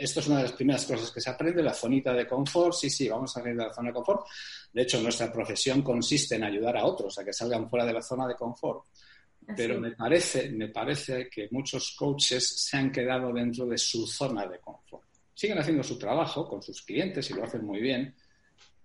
esto 0.00 0.20
es 0.20 0.26
una 0.26 0.38
de 0.38 0.44
las 0.44 0.52
primeras 0.52 0.84
cosas 0.84 1.10
que 1.10 1.20
se 1.20 1.30
aprende, 1.30 1.62
la 1.62 1.74
zonita 1.74 2.12
de 2.12 2.26
confort. 2.26 2.74
Sí, 2.74 2.90
sí, 2.90 3.08
vamos 3.08 3.36
a 3.36 3.40
salir 3.40 3.56
de 3.56 3.64
la 3.64 3.72
zona 3.72 3.88
de 3.88 3.94
confort. 3.94 4.26
De 4.72 4.82
hecho, 4.82 5.00
nuestra 5.00 5.32
profesión 5.32 5.82
consiste 5.82 6.36
en 6.36 6.44
ayudar 6.44 6.76
a 6.76 6.84
otros 6.84 7.18
a 7.18 7.24
que 7.24 7.32
salgan 7.32 7.68
fuera 7.68 7.84
de 7.84 7.92
la 7.92 8.02
zona 8.02 8.26
de 8.26 8.34
confort. 8.34 8.86
Pero 9.56 9.80
me 9.80 9.92
parece, 9.92 10.50
me 10.50 10.68
parece 10.68 11.28
que 11.28 11.48
muchos 11.50 11.94
coaches 11.96 12.46
se 12.46 12.76
han 12.76 12.90
quedado 12.90 13.32
dentro 13.32 13.66
de 13.66 13.76
su 13.76 14.06
zona 14.06 14.46
de 14.46 14.58
confort. 14.58 15.04
Siguen 15.34 15.58
haciendo 15.58 15.82
su 15.82 15.98
trabajo 15.98 16.48
con 16.48 16.62
sus 16.62 16.82
clientes 16.82 17.28
y 17.30 17.34
lo 17.34 17.44
hacen 17.44 17.64
muy 17.64 17.80
bien, 17.80 18.14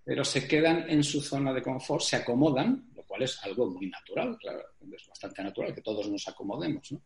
pero 0.03 0.25
se 0.25 0.47
quedan 0.47 0.89
en 0.89 1.03
su 1.03 1.21
zona 1.21 1.53
de 1.53 1.61
confort, 1.61 2.01
se 2.01 2.17
acomodan, 2.17 2.89
lo 2.95 3.03
cual 3.03 3.23
es 3.23 3.41
algo 3.43 3.69
muy 3.69 3.87
natural, 3.87 4.37
claro, 4.37 4.63
es 4.93 5.07
bastante 5.07 5.43
natural 5.43 5.73
que 5.73 5.81
todos 5.81 6.09
nos 6.09 6.27
acomodemos. 6.27 6.91
¿no? 6.91 7.01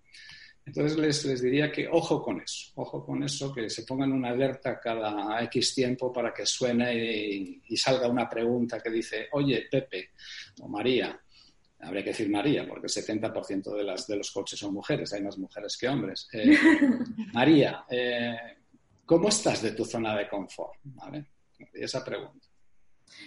Entonces 0.65 0.97
les, 0.97 1.25
les, 1.25 1.41
diría 1.41 1.71
que 1.71 1.87
ojo 1.87 2.23
con 2.23 2.39
eso, 2.41 2.71
ojo 2.75 3.05
con 3.05 3.21
eso, 3.23 3.53
que 3.53 3.69
se 3.69 3.83
pongan 3.83 4.13
una 4.13 4.29
alerta 4.29 4.79
cada 4.79 5.43
X 5.43 5.75
tiempo 5.75 6.11
para 6.11 6.33
que 6.33 6.45
suene 6.45 6.95
y, 6.95 7.61
y 7.67 7.77
salga 7.77 8.07
una 8.07 8.29
pregunta 8.29 8.79
que 8.79 8.89
dice, 8.89 9.27
oye, 9.33 9.67
Pepe 9.69 10.11
o 10.61 10.69
María, 10.69 11.19
habría 11.83 12.03
que 12.03 12.09
decir 12.09 12.29
María, 12.29 12.67
porque 12.67 12.87
el 12.87 12.93
70% 12.93 13.75
de, 13.75 13.83
las, 13.83 14.07
de 14.07 14.15
los 14.17 14.31
coches 14.31 14.59
son 14.59 14.73
mujeres, 14.73 15.13
hay 15.13 15.21
más 15.21 15.37
mujeres 15.37 15.77
que 15.77 15.87
hombres. 15.87 16.27
Eh, 16.33 16.57
María, 17.33 17.85
eh, 17.89 18.35
¿cómo 19.05 19.29
estás 19.29 19.61
de 19.61 19.71
tu 19.71 19.85
zona 19.85 20.15
de 20.15 20.27
confort? 20.27 20.79
¿Vale? 20.83 21.25
Esa 21.73 22.03
pregunta. 22.03 22.47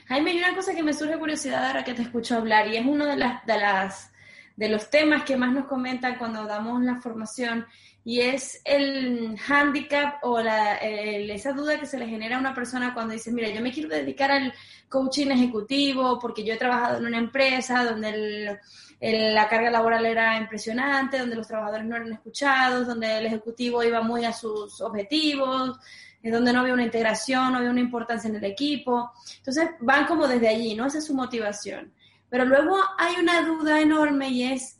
Jaime, 0.08 0.30
hay 0.32 0.38
una 0.38 0.54
cosa 0.54 0.74
que 0.74 0.82
me 0.82 0.92
surge 0.92 1.18
curiosidad 1.18 1.66
ahora 1.66 1.84
que 1.84 1.94
te 1.94 2.02
escucho 2.02 2.36
hablar, 2.36 2.68
y 2.68 2.76
es 2.76 2.86
uno 2.86 3.06
de, 3.06 3.16
las, 3.16 3.44
de, 3.46 3.58
las, 3.58 4.12
de 4.56 4.68
los 4.68 4.90
temas 4.90 5.24
que 5.24 5.36
más 5.36 5.52
nos 5.52 5.66
comentan 5.66 6.18
cuando 6.18 6.44
damos 6.44 6.82
la 6.82 7.00
formación, 7.00 7.66
y 8.06 8.20
es 8.20 8.60
el 8.64 9.36
handicap 9.48 10.22
o 10.22 10.40
la, 10.40 10.76
el, 10.76 11.28
esa 11.28 11.52
duda 11.52 11.80
que 11.80 11.86
se 11.86 11.98
le 11.98 12.06
genera 12.06 12.36
a 12.36 12.38
una 12.38 12.54
persona 12.54 12.94
cuando 12.94 13.14
dice, 13.14 13.32
mira, 13.32 13.48
yo 13.48 13.60
me 13.60 13.72
quiero 13.72 13.88
dedicar 13.88 14.30
al 14.30 14.54
coaching 14.88 15.26
ejecutivo 15.32 16.16
porque 16.20 16.44
yo 16.44 16.54
he 16.54 16.56
trabajado 16.56 16.98
en 16.98 17.06
una 17.06 17.18
empresa 17.18 17.84
donde 17.84 18.10
el, 18.10 18.58
el, 19.00 19.34
la 19.34 19.48
carga 19.48 19.72
laboral 19.72 20.06
era 20.06 20.38
impresionante, 20.38 21.18
donde 21.18 21.34
los 21.34 21.48
trabajadores 21.48 21.84
no 21.84 21.96
eran 21.96 22.12
escuchados, 22.12 22.86
donde 22.86 23.18
el 23.18 23.26
ejecutivo 23.26 23.82
iba 23.82 24.00
muy 24.02 24.24
a 24.24 24.32
sus 24.32 24.80
objetivos, 24.80 25.76
donde 26.22 26.52
no 26.52 26.60
había 26.60 26.74
una 26.74 26.84
integración, 26.84 27.50
no 27.50 27.58
había 27.58 27.70
una 27.70 27.80
importancia 27.80 28.28
en 28.28 28.36
el 28.36 28.44
equipo. 28.44 29.10
Entonces 29.38 29.70
van 29.80 30.06
como 30.06 30.28
desde 30.28 30.46
allí, 30.46 30.76
¿no? 30.76 30.86
Esa 30.86 30.98
es 30.98 31.06
su 31.06 31.14
motivación. 31.14 31.92
Pero 32.30 32.44
luego 32.44 32.78
hay 32.98 33.16
una 33.16 33.42
duda 33.42 33.80
enorme 33.80 34.28
y 34.28 34.44
es 34.44 34.78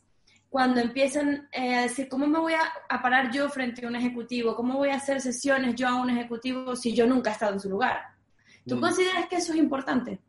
cuando 0.49 0.79
empiezan 0.79 1.49
eh, 1.51 1.75
a 1.75 1.81
decir, 1.83 2.07
¿cómo 2.07 2.25
me 2.27 2.39
voy 2.39 2.53
a, 2.53 2.61
a, 2.89 3.01
parar 3.01 3.31
yo 3.31 3.49
frente 3.49 3.85
a 3.85 3.89
un 3.89 3.95
ejecutivo? 3.95 4.55
¿Cómo 4.55 4.77
voy 4.77 4.89
a 4.89 4.95
hacer 4.95 5.19
sesiones 5.19 5.75
yo 5.75 5.87
a 5.87 6.01
un 6.01 6.09
ejecutivo 6.09 6.75
si 6.75 6.93
yo 6.93 7.05
nunca 7.05 7.31
he 7.31 7.33
estado 7.33 7.53
en 7.53 7.59
su 7.59 7.69
lugar? 7.69 8.01
¿Tú 8.65 8.77
mm. 8.77 8.81
consideras 8.81 9.27
que 9.27 9.37
eso 9.37 9.53
es 9.53 9.59
importante? 9.59 10.19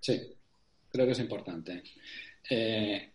Sí, 0.00 0.20
creo 0.90 1.06
que 1.06 1.12
es 1.12 1.18
importante. 1.18 1.82
Eh, 2.48 3.12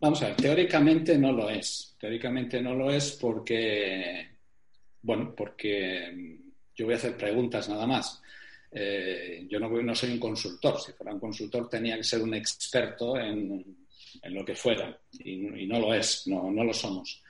vamos 0.00 0.22
a 0.22 0.28
ver, 0.28 0.36
teóricamente 0.36 1.18
no 1.18 1.32
lo 1.32 1.48
es. 1.50 1.96
Teóricamente 1.98 2.60
no 2.60 2.74
lo 2.74 2.90
es 2.90 3.12
porque, 3.12 4.28
bueno, 5.02 5.34
porque 5.36 6.38
yo 6.74 6.86
voy 6.86 6.94
a 6.94 6.98
hacer 6.98 7.16
preguntas 7.16 7.68
nada 7.68 7.86
más. 7.86 8.22
Eh, 8.70 9.46
yo 9.48 9.60
no, 9.60 9.68
no 9.68 9.94
soy 9.94 10.12
un 10.12 10.20
consultor. 10.20 10.80
Si 10.80 10.92
fuera 10.92 11.12
un 11.12 11.20
consultor 11.20 11.68
tenía 11.68 11.96
que 11.96 12.04
ser 12.04 12.22
un 12.22 12.34
experto 12.34 13.16
en 13.18 13.81
en 14.22 14.34
lo 14.34 14.44
que 14.44 14.54
fuera, 14.54 14.98
y, 15.12 15.62
y 15.62 15.66
no 15.66 15.78
lo 15.78 15.94
es, 15.94 16.26
no, 16.26 16.50
no, 16.50 16.64
lo 16.64 16.74
somos. 16.74 17.22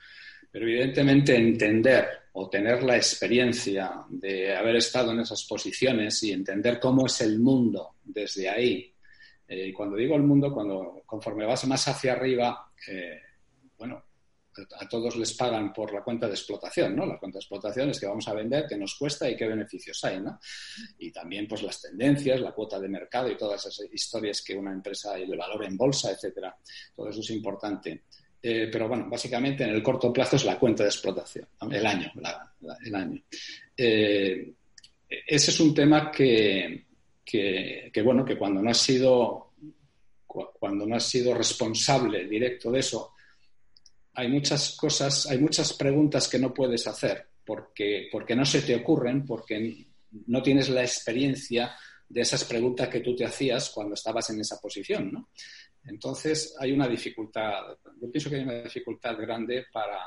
Pero 0.51 0.67
evidentemente 0.67 1.35
entender 1.35 2.07
o 2.33 2.49
tener 2.49 2.83
la 2.83 2.95
experiencia 2.95 3.91
de 4.09 4.55
haber 4.55 4.77
estado 4.77 5.11
en 5.11 5.19
esas 5.19 5.43
posiciones 5.45 6.21
y 6.23 6.31
entender 6.31 6.79
cómo 6.79 7.05
es 7.05 7.21
el 7.21 7.39
mundo 7.39 7.95
desde 8.03 8.49
ahí. 8.49 8.93
Eh, 9.47 9.71
cuando 9.73 9.95
digo 9.95 10.15
el 10.15 10.23
mundo, 10.23 10.51
cuando 10.51 11.03
conforme 11.05 11.45
vas 11.45 11.65
más 11.67 11.87
hacia 11.87 12.13
arriba, 12.13 12.71
eh, 12.87 13.19
bueno, 13.77 14.03
a 14.79 14.87
todos 14.87 15.15
les 15.15 15.33
pagan 15.33 15.73
por 15.73 15.93
la 15.93 16.03
cuenta 16.03 16.27
de 16.27 16.33
explotación, 16.33 16.95
¿no? 16.95 17.05
La 17.05 17.17
cuenta 17.17 17.37
de 17.37 17.41
explotación 17.41 17.89
es 17.89 17.99
que 17.99 18.05
vamos 18.05 18.27
a 18.27 18.33
vender, 18.33 18.65
qué 18.67 18.77
nos 18.77 18.95
cuesta 18.95 19.29
y 19.29 19.35
qué 19.35 19.47
beneficios 19.47 20.03
hay, 20.03 20.19
¿no? 20.19 20.39
Y 20.99 21.11
también, 21.11 21.47
pues, 21.47 21.63
las 21.63 21.81
tendencias, 21.81 22.39
la 22.39 22.51
cuota 22.51 22.79
de 22.79 22.87
mercado 22.87 23.31
y 23.31 23.37
todas 23.37 23.65
esas 23.65 23.91
historias 23.91 24.41
que 24.41 24.55
una 24.55 24.71
empresa 24.71 25.17
y 25.17 25.23
el 25.23 25.37
valor 25.37 25.65
en 25.65 25.77
bolsa, 25.77 26.11
etcétera. 26.11 26.55
Todo 26.95 27.09
eso 27.09 27.19
es 27.19 27.29
importante. 27.31 28.03
Eh, 28.41 28.67
pero 28.71 28.87
bueno, 28.87 29.07
básicamente 29.09 29.63
en 29.63 29.69
el 29.69 29.81
corto 29.81 30.11
plazo 30.11 30.35
es 30.35 30.45
la 30.45 30.59
cuenta 30.59 30.83
de 30.83 30.89
explotación, 30.89 31.47
el 31.71 31.85
año, 31.85 32.11
el 32.83 32.95
año. 32.95 33.23
Eh, 33.77 34.53
ese 35.07 35.51
es 35.51 35.59
un 35.61 35.73
tema 35.73 36.11
que, 36.11 36.87
que, 37.23 37.89
que, 37.93 38.01
bueno, 38.01 38.25
que 38.25 38.37
cuando 38.37 38.61
no 38.61 38.69
has 38.69 38.79
sido 38.79 39.53
cuando 40.27 40.85
no 40.85 40.95
has 40.95 41.07
sido 41.07 41.33
responsable 41.33 42.25
directo 42.27 42.71
de 42.71 42.79
eso, 42.79 43.12
hay 44.15 44.27
muchas 44.29 44.75
cosas, 44.75 45.27
hay 45.27 45.39
muchas 45.39 45.73
preguntas 45.73 46.27
que 46.27 46.39
no 46.39 46.53
puedes 46.53 46.85
hacer 46.87 47.27
porque, 47.45 48.09
porque 48.11 48.35
no 48.35 48.45
se 48.45 48.61
te 48.61 48.75
ocurren, 48.75 49.25
porque 49.25 49.87
no 50.27 50.41
tienes 50.41 50.69
la 50.69 50.81
experiencia 50.81 51.75
de 52.07 52.21
esas 52.21 52.43
preguntas 52.43 52.89
que 52.89 52.99
tú 52.99 53.15
te 53.15 53.25
hacías 53.25 53.69
cuando 53.69 53.95
estabas 53.95 54.29
en 54.29 54.39
esa 54.39 54.59
posición, 54.59 55.11
¿no? 55.11 55.29
Entonces 55.85 56.55
hay 56.59 56.71
una 56.71 56.87
dificultad, 56.87 57.77
yo 57.99 58.09
pienso 58.09 58.29
que 58.29 58.37
hay 58.37 58.43
una 58.43 58.61
dificultad 58.61 59.17
grande 59.17 59.65
para, 59.71 59.99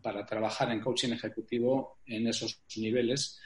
para 0.00 0.24
trabajar 0.24 0.70
en 0.70 0.80
coaching 0.80 1.12
ejecutivo 1.12 1.98
en 2.06 2.26
esos 2.26 2.62
niveles, 2.76 3.38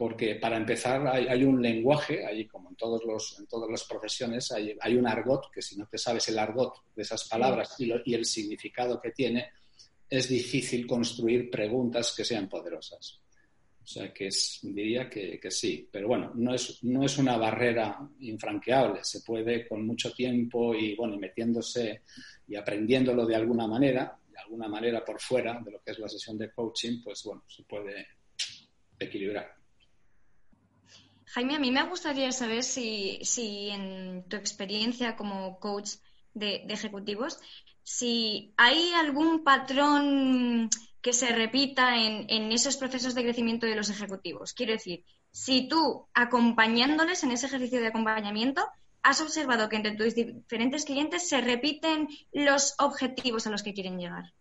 porque 0.00 0.36
para 0.36 0.56
empezar 0.56 1.06
hay, 1.08 1.44
un 1.44 1.60
lenguaje, 1.60 2.24
ahí 2.24 2.46
como 2.46 2.70
en, 2.70 2.76
todos 2.76 3.04
los, 3.04 3.38
en 3.38 3.46
todas 3.46 3.70
las 3.70 3.84
profesiones, 3.84 4.50
hay, 4.50 4.74
hay, 4.80 4.96
un 4.96 5.06
argot, 5.06 5.50
que 5.52 5.60
si 5.60 5.76
no 5.76 5.86
te 5.88 5.98
sabes 5.98 6.26
el 6.30 6.38
argot 6.38 6.72
de 6.96 7.02
esas 7.02 7.28
palabras 7.28 7.74
y, 7.78 7.92
y, 8.06 8.14
el 8.14 8.24
significado 8.24 8.98
que 8.98 9.10
tiene, 9.10 9.50
es 10.08 10.26
difícil 10.26 10.86
construir 10.86 11.50
preguntas 11.50 12.14
que 12.16 12.24
sean 12.24 12.48
poderosas. 12.48 13.20
O 13.82 13.86
sea 13.86 14.10
que 14.10 14.28
es, 14.28 14.60
diría 14.62 15.10
que, 15.10 15.38
que, 15.38 15.50
sí, 15.50 15.86
pero 15.92 16.08
bueno, 16.08 16.32
no 16.34 16.54
es, 16.54 16.82
no 16.82 17.04
es 17.04 17.18
una 17.18 17.36
barrera 17.36 17.98
infranqueable, 18.20 19.04
se 19.04 19.20
puede 19.20 19.68
con 19.68 19.86
mucho 19.86 20.14
tiempo 20.14 20.74
y 20.74 20.96
bueno, 20.96 21.16
y 21.16 21.18
metiéndose 21.18 22.04
y 22.48 22.56
aprendiéndolo 22.56 23.26
de 23.26 23.36
alguna 23.36 23.66
manera, 23.66 24.18
de 24.30 24.38
alguna 24.38 24.66
manera 24.66 25.04
por 25.04 25.20
fuera 25.20 25.60
de 25.62 25.72
lo 25.72 25.82
que 25.82 25.90
es 25.90 25.98
la 25.98 26.08
sesión 26.08 26.38
de 26.38 26.50
coaching, 26.50 27.02
pues 27.04 27.22
bueno, 27.22 27.44
se 27.46 27.64
puede 27.64 28.06
equilibrar. 28.98 29.59
Jaime, 31.32 31.54
a 31.54 31.60
mí 31.60 31.70
me 31.70 31.84
gustaría 31.84 32.32
saber 32.32 32.64
si, 32.64 33.70
en 33.70 34.24
tu 34.28 34.36
experiencia 34.36 35.14
como 35.14 35.60
coach 35.60 35.90
de, 36.34 36.64
ejecutivos, 36.68 37.38
si 37.84 38.52
hay 38.56 38.92
algún 38.94 39.44
patrón 39.44 40.68
que 41.00 41.12
se 41.12 41.28
repita 41.28 41.96
en, 41.96 42.26
en, 42.28 42.50
esos 42.50 42.76
procesos 42.76 43.14
de 43.14 43.22
crecimiento 43.22 43.66
de 43.66 43.76
los 43.76 43.90
ejecutivos. 43.90 44.52
Quiero 44.54 44.72
decir, 44.72 45.04
si 45.30 45.68
tú 45.68 46.08
acompañándoles 46.14 47.22
en 47.22 47.30
ese 47.30 47.46
ejercicio 47.46 47.80
de 47.80 47.86
acompañamiento, 47.86 48.66
has 49.02 49.20
observado 49.20 49.68
que 49.68 49.76
entre 49.76 49.94
tus 49.94 50.16
diferentes 50.16 50.84
clientes 50.84 51.28
se 51.28 51.40
repiten 51.40 52.08
los 52.32 52.74
objetivos 52.78 53.46
a 53.46 53.50
los 53.50 53.62
que 53.62 53.72
quieren 53.72 53.98
llegar. 53.98 54.32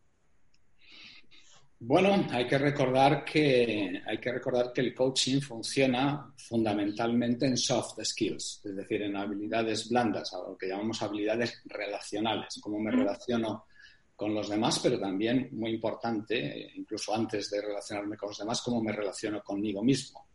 Bueno, 1.81 2.27
hay 2.31 2.45
que 2.45 2.57
recordar 2.57 3.23
que 3.23 4.01
hay 4.05 4.17
que 4.17 4.33
recordar 4.33 4.73
que 4.73 4.81
el 4.81 4.93
coaching 4.93 5.39
funciona 5.39 6.33
fundamentalmente 6.35 7.45
en 7.45 7.55
soft 7.55 8.03
skills, 8.03 8.61
es 8.65 8.75
decir, 8.75 9.01
en 9.03 9.15
habilidades 9.15 9.87
blandas, 9.87 10.33
a 10.33 10.39
lo 10.39 10.57
que 10.57 10.67
llamamos 10.67 11.01
habilidades 11.01 11.61
relacionales, 11.63 12.59
cómo 12.61 12.79
me 12.79 12.91
relaciono 12.91 13.65
con 14.13 14.35
los 14.35 14.49
demás, 14.49 14.79
pero 14.83 14.99
también 14.99 15.47
muy 15.53 15.71
importante, 15.71 16.69
incluso 16.75 17.15
antes 17.15 17.49
de 17.49 17.61
relacionarme 17.61 18.17
con 18.17 18.27
los 18.27 18.37
demás, 18.37 18.61
cómo 18.61 18.83
me 18.83 18.91
relaciono 18.91 19.41
conmigo 19.41 19.81
mismo. 19.81 20.27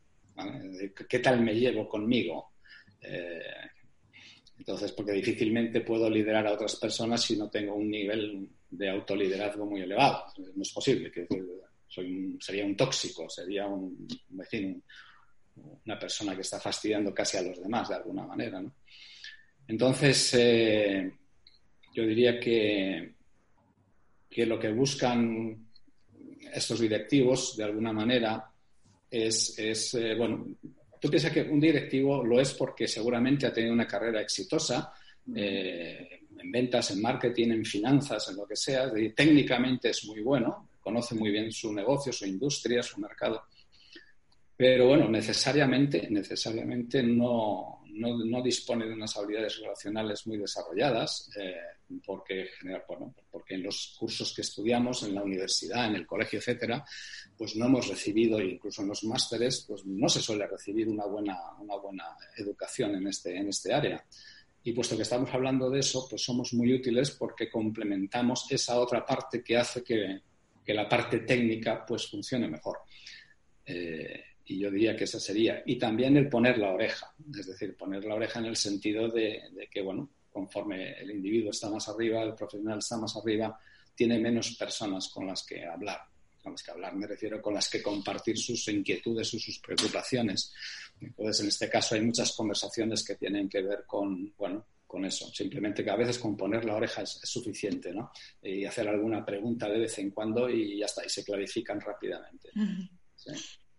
¿Qué 1.06 1.18
tal 1.18 1.42
me 1.42 1.54
llevo 1.54 1.86
conmigo? 1.86 2.52
Eh, 3.02 3.38
entonces, 4.56 4.92
porque 4.92 5.12
difícilmente 5.12 5.82
puedo 5.82 6.08
liderar 6.08 6.46
a 6.46 6.52
otras 6.52 6.76
personas 6.76 7.20
si 7.22 7.36
no 7.36 7.50
tengo 7.50 7.74
un 7.74 7.90
nivel 7.90 8.48
de 8.76 8.90
autoliderazgo 8.90 9.66
muy 9.66 9.82
elevado. 9.82 10.24
No 10.54 10.62
es 10.62 10.72
posible, 10.72 11.10
que 11.10 11.26
soy 11.88 12.36
sería 12.40 12.64
un 12.64 12.76
tóxico, 12.76 13.28
sería 13.28 13.66
un, 13.66 14.06
vecino, 14.30 14.80
una 15.86 15.98
persona 15.98 16.34
que 16.34 16.42
está 16.42 16.58
fastidiando 16.58 17.14
casi 17.14 17.36
a 17.36 17.42
los 17.42 17.60
demás 17.62 17.88
de 17.88 17.94
alguna 17.94 18.26
manera. 18.26 18.62
Entonces, 19.66 20.34
eh, 20.34 21.12
yo 21.94 22.04
diría 22.04 22.38
que, 22.38 23.14
que 24.28 24.46
lo 24.46 24.58
que 24.58 24.72
buscan 24.72 25.68
estos 26.52 26.80
directivos, 26.80 27.56
de 27.56 27.64
alguna 27.64 27.92
manera, 27.92 28.50
es, 29.10 29.58
es 29.58 29.94
eh, 29.94 30.14
bueno, 30.16 30.46
tú 31.00 31.08
piensas 31.08 31.32
que 31.32 31.42
un 31.42 31.60
directivo 31.60 32.24
lo 32.24 32.40
es 32.40 32.54
porque 32.54 32.88
seguramente 32.88 33.46
ha 33.46 33.52
tenido 33.52 33.72
una 33.72 33.86
carrera 33.86 34.20
exitosa, 34.20 34.92
eh, 35.34 36.23
en 36.44 36.52
ventas, 36.52 36.90
en 36.90 37.00
marketing, 37.00 37.50
en 37.50 37.64
finanzas, 37.64 38.28
en 38.28 38.36
lo 38.36 38.46
que 38.46 38.56
sea, 38.56 38.92
técnicamente 39.14 39.90
es 39.90 40.04
muy 40.04 40.20
bueno, 40.20 40.68
conoce 40.80 41.14
muy 41.14 41.30
bien 41.30 41.50
su 41.50 41.72
negocio, 41.72 42.12
su 42.12 42.26
industria, 42.26 42.82
su 42.82 43.00
mercado. 43.00 43.44
Pero 44.56 44.88
bueno, 44.88 45.08
necesariamente, 45.08 46.06
necesariamente 46.10 47.02
no, 47.02 47.80
no, 47.94 48.42
dispone 48.42 48.86
de 48.86 48.92
unas 48.92 49.16
habilidades 49.16 49.58
relacionales 49.58 50.26
muy 50.26 50.36
desarrolladas, 50.36 51.28
eh, 51.36 51.56
porque, 52.04 52.50
bueno, 52.86 53.14
porque 53.30 53.54
en 53.54 53.64
los 53.64 53.96
cursos 53.98 54.32
que 54.34 54.42
estudiamos, 54.42 55.02
en 55.02 55.14
la 55.14 55.22
universidad, 55.22 55.86
en 55.86 55.96
el 55.96 56.06
colegio, 56.06 56.38
etcétera, 56.38 56.84
pues 57.36 57.56
no 57.56 57.66
hemos 57.66 57.88
recibido, 57.88 58.40
incluso 58.40 58.82
en 58.82 58.88
los 58.88 59.02
másteres, 59.04 59.64
pues 59.66 59.84
no 59.86 60.08
se 60.08 60.20
suele 60.20 60.46
recibir 60.46 60.88
una 60.88 61.06
buena, 61.06 61.36
una 61.58 61.76
buena 61.76 62.04
educación 62.36 62.94
en 62.94 63.08
este, 63.08 63.36
en 63.36 63.48
este 63.48 63.72
área. 63.72 64.04
Y 64.64 64.72
puesto 64.72 64.96
que 64.96 65.02
estamos 65.02 65.32
hablando 65.32 65.70
de 65.70 65.80
eso, 65.80 66.06
pues 66.08 66.22
somos 66.22 66.54
muy 66.54 66.72
útiles 66.72 67.10
porque 67.12 67.50
complementamos 67.50 68.50
esa 68.50 68.80
otra 68.80 69.04
parte 69.04 69.42
que 69.42 69.56
hace 69.56 69.84
que, 69.84 70.22
la 70.72 70.88
parte 70.88 71.20
técnica 71.20 71.84
pues 71.86 72.08
funcione 72.08 72.48
mejor. 72.48 72.78
Eh, 73.66 74.24
y 74.46 74.58
yo 74.58 74.70
diría 74.70 74.96
que 74.96 75.04
esa 75.04 75.20
sería. 75.20 75.62
Y 75.66 75.76
también 75.76 76.16
el 76.16 76.28
poner 76.28 76.58
la 76.58 76.72
oreja, 76.72 77.14
es 77.38 77.46
decir, 77.46 77.76
poner 77.76 78.04
la 78.04 78.14
oreja 78.14 78.40
en 78.40 78.46
el 78.46 78.56
sentido 78.56 79.08
de, 79.08 79.42
de 79.52 79.68
que, 79.70 79.82
bueno, 79.82 80.10
conforme 80.30 80.92
el 80.92 81.10
individuo 81.10 81.50
está 81.50 81.68
más 81.68 81.88
arriba, 81.88 82.22
el 82.22 82.34
profesional 82.34 82.78
está 82.78 82.96
más 82.96 83.14
arriba, 83.16 83.58
tiene 83.94 84.18
menos 84.18 84.56
personas 84.56 85.08
con 85.08 85.26
las 85.26 85.46
que 85.46 85.64
hablar 85.64 86.00
con 86.44 86.52
las 86.52 86.62
que 86.62 86.70
hablar, 86.70 86.94
me 86.94 87.06
refiero 87.06 87.40
con 87.40 87.54
las 87.54 87.68
que 87.70 87.82
compartir 87.82 88.38
sus 88.38 88.68
inquietudes 88.68 89.32
o 89.32 89.38
sus 89.38 89.58
preocupaciones. 89.58 90.52
Entonces, 91.00 91.40
en 91.40 91.48
este 91.48 91.70
caso 91.70 91.94
hay 91.94 92.02
muchas 92.02 92.32
conversaciones 92.32 93.02
que 93.02 93.14
tienen 93.14 93.48
que 93.48 93.62
ver 93.62 93.84
con, 93.86 94.32
bueno, 94.36 94.66
con 94.86 95.06
eso. 95.06 95.26
Simplemente 95.32 95.82
que 95.82 95.90
a 95.90 95.96
veces 95.96 96.18
con 96.18 96.36
poner 96.36 96.66
la 96.66 96.76
oreja 96.76 97.02
es, 97.02 97.18
suficiente, 97.24 97.92
¿no? 97.92 98.12
Y 98.42 98.66
hacer 98.66 98.86
alguna 98.86 99.24
pregunta 99.24 99.68
de 99.68 99.80
vez 99.80 99.98
en 99.98 100.10
cuando 100.10 100.48
y 100.50 100.78
ya 100.78 100.86
está, 100.86 101.04
y 101.04 101.08
se 101.08 101.24
clarifican 101.24 101.80
rápidamente. 101.80 102.50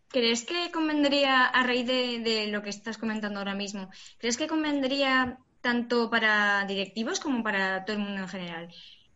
¿Crees 0.08 0.44
que 0.44 0.72
convendría, 0.72 1.46
a 1.46 1.64
raíz 1.64 1.86
de, 1.86 2.20
de, 2.20 2.48
lo 2.48 2.64
que 2.64 2.72
estás 2.72 2.98
comentando 2.98 3.40
ahora 3.40 3.54
mismo, 3.54 3.90
¿crees 4.18 4.38
que 4.38 4.48
convendría 4.48 5.38
tanto 5.62 6.10
para 6.10 6.66
directivos 6.66 7.20
como 7.20 7.44
para 7.44 7.86
todo 7.86 7.96
el 7.96 8.04
mundo 8.04 8.22
en 8.22 8.28
general 8.28 8.74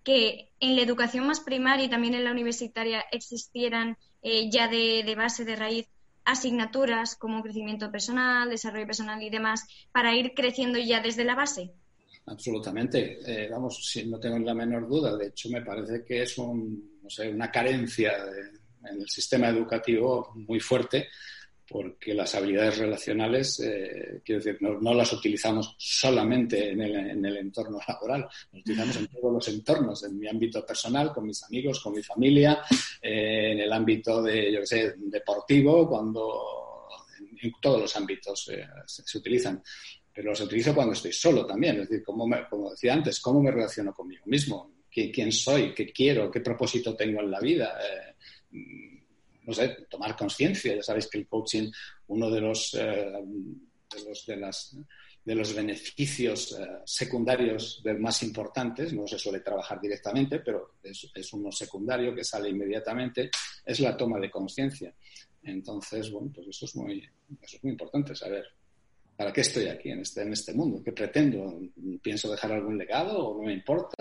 que 0.10 0.50
en 0.60 0.76
la 0.76 0.82
educación 0.82 1.28
más 1.28 1.40
primaria 1.40 1.86
y 1.86 1.90
también 1.90 2.16
en 2.16 2.24
la 2.24 2.32
universitaria 2.32 3.06
existieran 3.12 3.96
eh, 4.24 4.50
ya 4.50 4.68
de, 4.68 5.14
base, 5.16 5.46
de 5.46 5.56
raíz, 5.56 5.88
asignaturas 6.26 7.16
como 7.16 7.44
crecimiento 7.44 7.92
personal, 7.92 8.50
desarrollo 8.50 8.88
personal 8.88 9.22
y 9.22 9.30
demás, 9.30 9.68
para 9.92 10.16
ir 10.16 10.34
creciendo 10.34 10.80
ya 10.80 11.00
desde 11.00 11.26
la 11.26 11.36
base? 11.36 11.70
Absolutamente. 12.26 13.20
Eh, 13.24 13.50
vamos, 13.52 14.02
no 14.08 14.20
tengo 14.20 14.40
la 14.40 14.56
menor 14.56 14.90
duda. 14.90 15.16
De 15.16 15.28
hecho, 15.28 15.48
me 15.50 15.62
parece 15.62 16.04
que 16.04 16.24
es 16.24 16.36
un, 16.40 16.98
no 17.04 17.10
sé, 17.12 17.30
una 17.30 17.52
carencia 17.52 18.14
en 18.90 19.02
el 19.02 19.08
sistema 19.08 19.50
educativo 19.50 20.34
muy 20.34 20.60
fuerte 20.60 21.10
porque 21.70 22.16
las 22.16 22.34
habilidades 22.34 22.80
relacionales, 22.80 23.60
eh, 23.60 24.22
quiero 24.26 24.42
decir, 24.44 24.58
no, 24.60 24.94
las 24.94 25.14
utilizamos 25.14 25.76
solamente 25.78 26.72
en 26.72 26.82
el, 26.82 27.38
entorno 27.38 27.80
laboral, 27.88 28.22
las 28.22 28.62
utilizamos 28.62 28.98
en 28.98 29.08
todos 29.08 29.34
los 29.34 29.48
entornos, 29.50 30.04
en 30.04 30.18
mi 30.18 30.28
ámbito 30.28 30.66
personal, 30.66 31.14
con 31.14 31.28
mis 31.28 31.44
amigos, 31.44 31.80
con 31.80 31.94
mi 31.94 32.02
familia, 32.02 32.64
eh, 33.00 33.52
en 33.52 33.60
el 33.60 33.72
ámbito 33.72 34.24
de, 34.24 34.52
yo 34.52 34.66
sé, 34.66 34.96
deportivo, 34.98 35.88
cuando 35.88 36.88
en, 37.40 37.52
todos 37.62 37.82
los 37.82 37.96
ámbitos 37.96 38.50
eh, 38.50 38.66
se, 38.88 39.18
utilizan. 39.18 39.62
Pero 40.12 40.32
los 40.32 40.42
utilizo 40.42 40.74
cuando 40.74 40.94
estoy 40.94 41.14
solo 41.14 41.46
también, 41.46 41.82
es 41.82 41.90
decir, 41.90 42.04
como, 42.04 42.28
como 42.50 42.72
decía 42.72 42.94
antes, 42.94 43.20
cómo 43.20 43.44
me 43.44 43.52
relaciono 43.52 43.94
conmigo 43.94 44.24
mismo, 44.26 44.72
quién 44.92 45.32
soy, 45.32 45.74
qué 45.74 45.92
quiero, 45.94 46.32
qué 46.32 46.42
propósito 46.42 46.96
tengo 46.96 47.22
en 47.22 47.30
la 47.30 47.40
vida 47.40 47.78
no 49.50 49.56
sé, 49.56 49.88
tomar 49.90 50.16
conciencia. 50.16 50.76
Ya 50.76 50.84
sabéis 50.84 51.08
que 51.08 51.18
el 51.18 51.28
coaching, 51.28 51.72
uno 52.08 52.30
de 52.30 52.40
los, 52.40 52.76
eh, 52.76 53.12
de, 53.96 54.06
los 54.08 54.26
de, 54.28 54.38
las, 54.38 54.78
de 55.26 55.36
los 55.36 55.56
beneficios 55.56 56.52
eh, 56.52 56.68
secundarios 56.86 57.82
más 57.98 58.22
importantes, 58.22 58.94
no 58.94 59.08
se 59.08 59.18
suele 59.18 59.40
trabajar 59.40 59.82
directamente, 59.82 60.40
pero 60.40 60.76
es, 60.84 61.34
uno 61.34 61.52
secundario 61.52 62.14
que 62.14 62.24
sale 62.24 62.50
inmediatamente, 62.50 63.32
es 63.66 63.80
la 63.80 63.98
toma 63.98 64.20
de 64.20 64.30
conciencia. 64.30 64.94
Entonces, 65.42 66.12
bueno, 66.12 66.32
pues 66.32 66.48
eso 66.50 66.66
es 66.66 66.76
muy, 66.76 67.10
eso 67.42 67.58
es 67.58 67.64
muy 67.64 67.72
importante 67.72 68.16
saber. 68.16 68.46
¿Para 69.18 69.34
qué 69.34 69.42
estoy 69.42 69.66
aquí 69.66 69.90
en 69.90 70.02
este, 70.02 70.22
en 70.22 70.32
este 70.32 70.54
mundo? 70.54 70.84
¿Qué 70.84 70.92
pretendo? 70.92 71.60
¿Pienso 72.04 72.30
dejar 72.30 72.52
algún 72.52 72.78
legado 72.78 73.30
o 73.30 73.38
no 73.38 73.48
me 73.48 73.54
importa? 73.54 73.96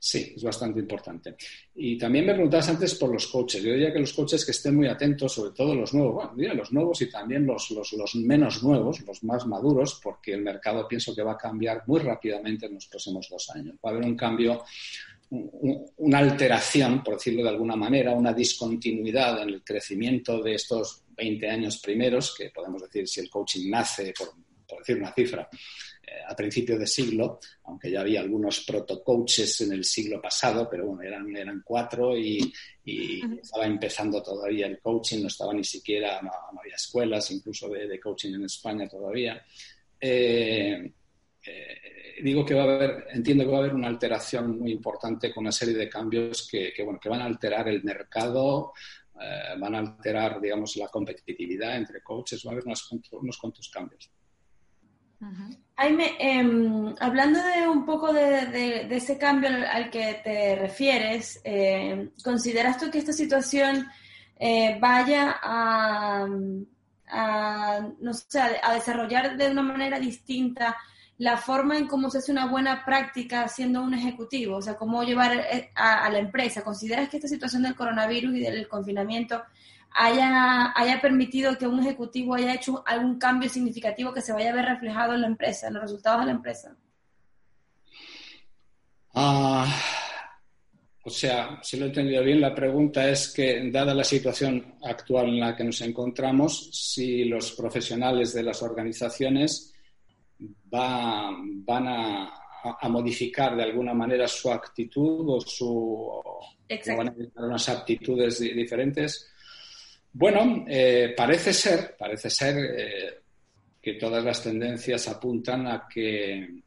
Sí, 0.00 0.32
es 0.36 0.42
bastante 0.44 0.78
importante. 0.78 1.34
Y 1.74 1.98
también 1.98 2.24
me 2.24 2.32
preguntabas 2.32 2.68
antes 2.68 2.94
por 2.94 3.12
los 3.12 3.26
coaches. 3.26 3.60
Yo 3.62 3.72
diría 3.72 3.92
que 3.92 3.98
los 3.98 4.12
coaches 4.12 4.44
que 4.44 4.52
estén 4.52 4.76
muy 4.76 4.86
atentos, 4.86 5.32
sobre 5.32 5.50
todo 5.50 5.74
los 5.74 5.92
nuevos, 5.92 6.14
bueno, 6.14 6.32
diría 6.36 6.54
los 6.54 6.72
nuevos 6.72 7.02
y 7.02 7.10
también 7.10 7.44
los, 7.44 7.74
menos 8.14 8.62
nuevos, 8.62 9.00
los 9.00 9.24
más 9.24 9.44
maduros, 9.46 10.00
porque 10.00 10.34
el 10.34 10.42
mercado 10.42 10.86
pienso 10.86 11.14
que 11.16 11.22
va 11.22 11.32
a 11.32 11.36
cambiar 11.36 11.82
muy 11.88 11.98
rápidamente 11.98 12.66
en 12.66 12.74
los 12.74 12.86
próximos 12.86 13.28
dos 13.28 13.50
años. 13.50 13.74
Va 13.84 13.90
a 13.90 13.92
haber 13.94 14.04
un 14.04 14.16
cambio, 14.16 14.62
una 15.30 16.18
alteración, 16.18 17.02
por 17.02 17.14
decirlo 17.14 17.42
de 17.42 17.48
alguna 17.48 17.74
manera, 17.74 18.12
una 18.12 18.32
discontinuidad 18.32 19.42
en 19.42 19.48
el 19.48 19.64
crecimiento 19.64 20.40
de 20.40 20.54
estos 20.54 21.02
20 21.16 21.50
años 21.50 21.78
primeros, 21.78 22.36
que 22.36 22.50
podemos 22.50 22.82
decir 22.82 23.08
si 23.08 23.20
el 23.20 23.28
coaching 23.28 23.68
nace, 23.68 24.14
por 24.68 24.78
decir 24.78 24.96
una 24.96 25.12
cifra, 25.12 25.48
a 26.28 26.36
principio 26.36 26.78
de 26.78 26.86
siglo, 26.86 27.40
aunque 27.64 27.90
ya 27.90 28.00
había 28.00 28.20
algunos 28.20 28.60
protocoaches 28.60 29.62
en 29.62 29.72
el 29.72 29.84
siglo 29.84 30.20
pasado, 30.20 30.68
pero 30.70 30.86
bueno, 30.86 31.02
eran, 31.02 31.34
eran 31.36 31.62
cuatro 31.64 32.16
y, 32.16 32.52
estaba 32.84 33.66
empezando 33.66 34.22
todavía 34.22 34.66
el 34.66 34.78
coaching, 34.80 35.20
no 35.20 35.28
estaba 35.28 35.52
ni 35.52 35.64
siquiera, 35.64 36.22
no, 36.22 36.30
había 36.58 36.74
escuelas 36.74 37.30
incluso 37.30 37.68
de, 37.68 38.00
coaching 38.00 38.34
en 38.34 38.44
España 38.44 38.88
todavía. 38.88 39.44
Eh, 40.00 40.90
eh, 41.44 42.22
digo 42.22 42.44
que 42.46 42.54
va 42.54 42.62
a 42.62 42.74
haber, 42.74 43.06
entiendo 43.12 43.44
que 43.44 43.50
va 43.50 43.58
a 43.58 43.60
haber 43.60 43.74
una 43.74 43.88
alteración 43.88 44.58
muy 44.58 44.72
importante 44.72 45.32
con 45.32 45.44
una 45.44 45.52
serie 45.52 45.74
de 45.74 45.88
cambios 45.88 46.48
que, 46.50 46.72
bueno, 46.82 46.98
que 46.98 47.10
van 47.10 47.20
a 47.20 47.26
alterar 47.26 47.68
el 47.68 47.82
mercado, 47.84 48.72
eh, 49.20 49.58
van 49.58 49.74
a 49.74 49.78
alterar, 49.80 50.40
digamos, 50.40 50.76
la 50.76 50.88
competitividad 50.88 51.76
entre 51.76 52.02
coaches, 52.02 52.42
va 52.46 52.50
a 52.50 52.52
haber 52.54 52.64
unos, 52.64 52.90
unos 53.12 53.38
cuantos 53.38 53.68
cambios. 53.68 54.10
Jaime, 55.76 56.16
em, 56.18 56.94
hablando 57.00 57.40
de 57.42 57.68
un 57.68 57.84
poco 57.84 58.12
de, 58.12 58.86
ese 58.90 59.18
cambio 59.18 59.48
al, 59.48 59.90
que 59.90 60.20
te 60.22 60.56
refieres, 60.56 61.40
em, 61.44 62.10
¿consideras 62.22 62.78
tú 62.78 62.90
que 62.90 62.98
esta 62.98 63.12
situación 63.12 63.88
eh, 64.38 64.78
vaya 64.80 65.36
a, 65.42 66.26
no 68.00 68.14
sé, 68.14 68.40
a 68.62 68.74
desarrollar 68.74 69.36
de 69.36 69.50
una 69.50 69.62
manera 69.62 69.98
distinta 69.98 70.76
la 71.18 71.36
forma 71.36 71.76
en 71.76 71.88
cómo 71.88 72.10
se 72.10 72.18
hace 72.18 72.30
una 72.30 72.46
buena 72.46 72.84
práctica 72.84 73.48
siendo 73.48 73.82
un 73.82 73.92
ejecutivo, 73.92 74.56
o 74.56 74.62
sea, 74.62 74.76
cómo 74.76 75.02
llevar 75.02 75.36
eh, 75.36 75.70
a, 75.74 76.08
la 76.10 76.18
empresa. 76.18 76.62
¿Consideras 76.62 77.08
que 77.08 77.16
esta 77.16 77.28
situación 77.28 77.62
del 77.62 77.74
coronavirus 77.74 78.36
y 78.36 78.40
del 78.40 78.68
confinamiento 78.68 79.42
haya, 79.90 80.72
haya 80.74 81.00
permitido 81.00 81.56
que 81.58 81.66
un 81.66 81.80
ejecutivo 81.80 82.34
haya 82.34 82.54
hecho 82.54 82.82
algún 82.86 83.18
cambio 83.18 83.48
significativo 83.48 84.12
que 84.12 84.20
se 84.20 84.32
vaya 84.32 84.50
a 84.50 84.54
ver 84.54 84.64
reflejado 84.64 85.14
en 85.14 85.22
la 85.22 85.26
empresa, 85.26 85.68
en 85.68 85.74
los 85.74 85.82
resultados 85.82 86.20
de 86.20 86.26
la 86.26 86.32
empresa? 86.32 86.76
Ah, 89.14 89.66
o 91.08 91.10
sea, 91.10 91.58
si 91.62 91.78
lo 91.78 91.86
he 91.86 91.88
entendido 91.88 92.22
bien, 92.22 92.40
la 92.40 92.54
pregunta 92.54 93.08
es 93.08 93.32
que, 93.32 93.70
dada 93.70 93.94
la 93.94 94.04
situación 94.04 94.74
actual 94.82 95.30
en 95.30 95.40
la 95.40 95.56
que 95.56 95.64
nos 95.64 95.80
encontramos, 95.80 96.70
si 96.70 97.24
los 97.24 97.52
profesionales 97.52 98.34
de 98.34 98.42
las 98.42 98.62
organizaciones 98.62 99.72
va, 100.72 101.30
van 101.32 101.88
a, 101.88 102.34
modificar 102.90 103.56
de 103.56 103.62
alguna 103.62 103.94
manera 103.94 104.28
su 104.28 104.50
actitud 104.50 105.30
o 105.30 105.40
su 105.40 106.20
van 106.94 107.08
a 107.08 107.46
unas 107.46 107.68
aptitudes 107.70 108.40
diferentes. 108.40 109.32
Bueno, 110.18 110.64
eh, 110.66 111.14
parece 111.16 111.52
ser, 111.52 111.94
parece 111.96 112.28
ser 112.28 112.56
eh, 112.58 113.20
que 113.80 113.94
todas 113.94 114.24
las 114.24 114.42
tendencias 114.42 115.06
apuntan 115.06 115.64
a 115.68 115.86
que, 115.88 116.60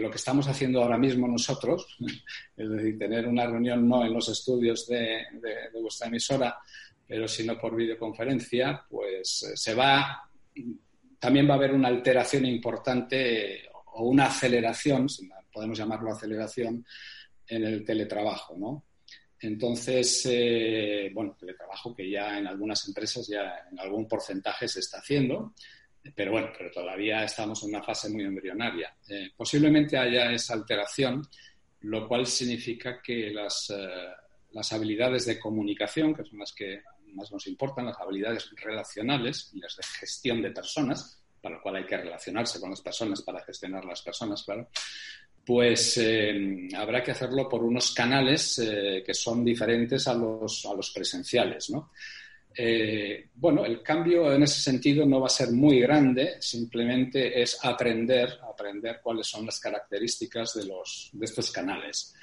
lo 0.00 0.10
que 0.10 0.16
estamos 0.16 0.48
haciendo 0.48 0.82
ahora 0.82 0.98
mismo 0.98 1.28
nosotros, 1.28 1.96
es 2.56 2.68
decir, 2.68 2.98
tener 2.98 3.28
una 3.28 3.46
reunión 3.46 3.88
no 3.88 4.04
en 4.04 4.12
los 4.12 4.28
estudios 4.28 4.88
de, 4.88 5.22
de 5.40 5.80
vuestra 5.80 6.08
emisora, 6.08 6.58
pero 7.06 7.28
sino 7.28 7.56
por 7.56 7.76
videoconferencia, 7.76 8.84
pues 8.90 9.44
eh, 9.44 9.56
se 9.56 9.74
va 9.74 10.28
también 11.20 11.48
va 11.48 11.52
a 11.52 11.58
haber 11.58 11.74
una 11.74 11.86
alteración 11.86 12.46
importante 12.46 13.62
o 13.92 14.08
una 14.08 14.26
aceleración, 14.26 15.06
podemos 15.52 15.78
llamarlo 15.78 16.10
aceleración, 16.10 16.84
en 17.46 17.64
el 17.64 17.84
teletrabajo, 17.84 18.56
¿no? 18.58 18.82
Entonces, 19.42 20.24
eh, 20.30 21.10
bueno, 21.12 21.36
teletrabajo 21.38 21.94
que 21.94 22.08
ya 22.08 22.38
en 22.38 22.46
algunas 22.46 22.86
empresas 22.86 23.26
ya 23.26 23.66
en 23.70 23.78
algún 23.78 24.06
porcentaje 24.06 24.68
se 24.68 24.80
está 24.80 24.98
haciendo, 24.98 25.52
pero 26.14 26.32
bueno, 26.32 26.50
pero 26.56 26.70
todavía 26.70 27.24
estamos 27.24 27.62
en 27.64 27.70
una 27.70 27.82
fase 27.82 28.08
muy 28.08 28.22
embrionaria. 28.22 28.96
Eh, 29.08 29.30
posiblemente 29.36 29.98
haya 29.98 30.30
esa 30.32 30.54
alteración, 30.54 31.26
lo 31.80 32.06
cual 32.06 32.26
significa 32.26 33.02
que 33.02 33.30
las, 33.30 33.70
eh, 33.70 34.14
las 34.52 34.72
habilidades 34.72 35.26
de 35.26 35.40
comunicación, 35.40 36.14
que 36.14 36.24
son 36.24 36.38
las 36.38 36.52
que 36.52 36.82
más 37.08 37.30
nos 37.32 37.46
importan, 37.48 37.86
las 37.86 37.98
habilidades 37.98 38.48
relacionales 38.56 39.50
y 39.52 39.58
las 39.58 39.76
de 39.76 39.82
gestión 39.82 40.40
de 40.40 40.52
personas, 40.52 41.20
para 41.40 41.56
lo 41.56 41.62
cual 41.62 41.76
hay 41.76 41.86
que 41.86 41.96
relacionarse 41.96 42.60
con 42.60 42.70
las 42.70 42.80
personas 42.80 43.22
para 43.22 43.42
gestionar 43.44 43.84
las 43.84 44.02
personas, 44.02 44.44
claro, 44.44 44.68
pues 45.44 45.98
eh, 45.98 46.68
habrá 46.76 47.02
que 47.02 47.10
hacerlo 47.10 47.48
por 47.48 47.64
unos 47.64 47.92
canales 47.92 48.58
eh, 48.58 49.02
que 49.04 49.14
son 49.14 49.44
diferentes 49.44 50.06
a 50.06 50.14
los, 50.14 50.64
a 50.66 50.74
los 50.74 50.90
presenciales, 50.90 51.70
¿no? 51.70 51.90
Eh, 52.54 53.30
bueno, 53.34 53.64
el 53.64 53.82
cambio 53.82 54.30
en 54.32 54.42
ese 54.42 54.60
sentido 54.60 55.06
no 55.06 55.20
va 55.20 55.26
a 55.26 55.30
ser 55.30 55.50
muy 55.50 55.80
grande, 55.80 56.36
simplemente 56.38 57.40
es 57.40 57.58
aprender, 57.64 58.38
aprender 58.42 59.00
cuáles 59.02 59.26
son 59.26 59.46
las 59.46 59.58
características 59.58 60.54
de, 60.54 60.66
los, 60.66 61.10
de 61.12 61.24
estos 61.24 61.50
canales. 61.50 62.14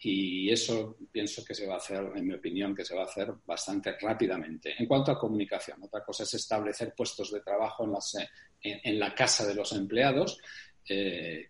Y 0.00 0.52
eso 0.52 0.96
pienso 1.10 1.44
que 1.44 1.54
se 1.54 1.66
va 1.66 1.74
a 1.74 1.78
hacer, 1.78 2.04
en 2.14 2.26
mi 2.28 2.34
opinión, 2.34 2.76
que 2.76 2.84
se 2.84 2.94
va 2.94 3.02
a 3.02 3.06
hacer 3.06 3.32
bastante 3.44 3.96
rápidamente. 3.98 4.74
En 4.78 4.86
cuanto 4.86 5.10
a 5.10 5.18
comunicación, 5.18 5.82
otra 5.82 6.04
cosa 6.04 6.22
es 6.22 6.34
establecer 6.34 6.94
puestos 6.94 7.32
de 7.32 7.40
trabajo 7.40 7.84
en, 7.84 7.92
las, 7.92 8.14
en, 8.62 8.98
la 8.98 9.12
casa 9.14 9.44
de 9.46 9.54
los 9.54 9.72
empleados, 9.72 10.38
que, 10.84 11.48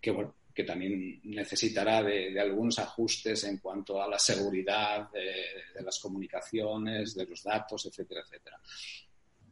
que 0.59 0.65
también 0.65 1.21
necesitará 1.23 2.03
de, 2.03 2.37
algunos 2.41 2.81
ajustes 2.81 3.45
en 3.45 3.59
cuanto 3.59 4.03
a 4.03 4.09
la 4.09 4.19
seguridad 4.19 5.09
de, 5.13 5.85
las 5.85 6.01
comunicaciones, 6.01 7.15
de 7.15 7.27
los 7.27 7.45
datos, 7.45 7.87
etcétera, 7.87 8.23
etcétera. 8.23 8.61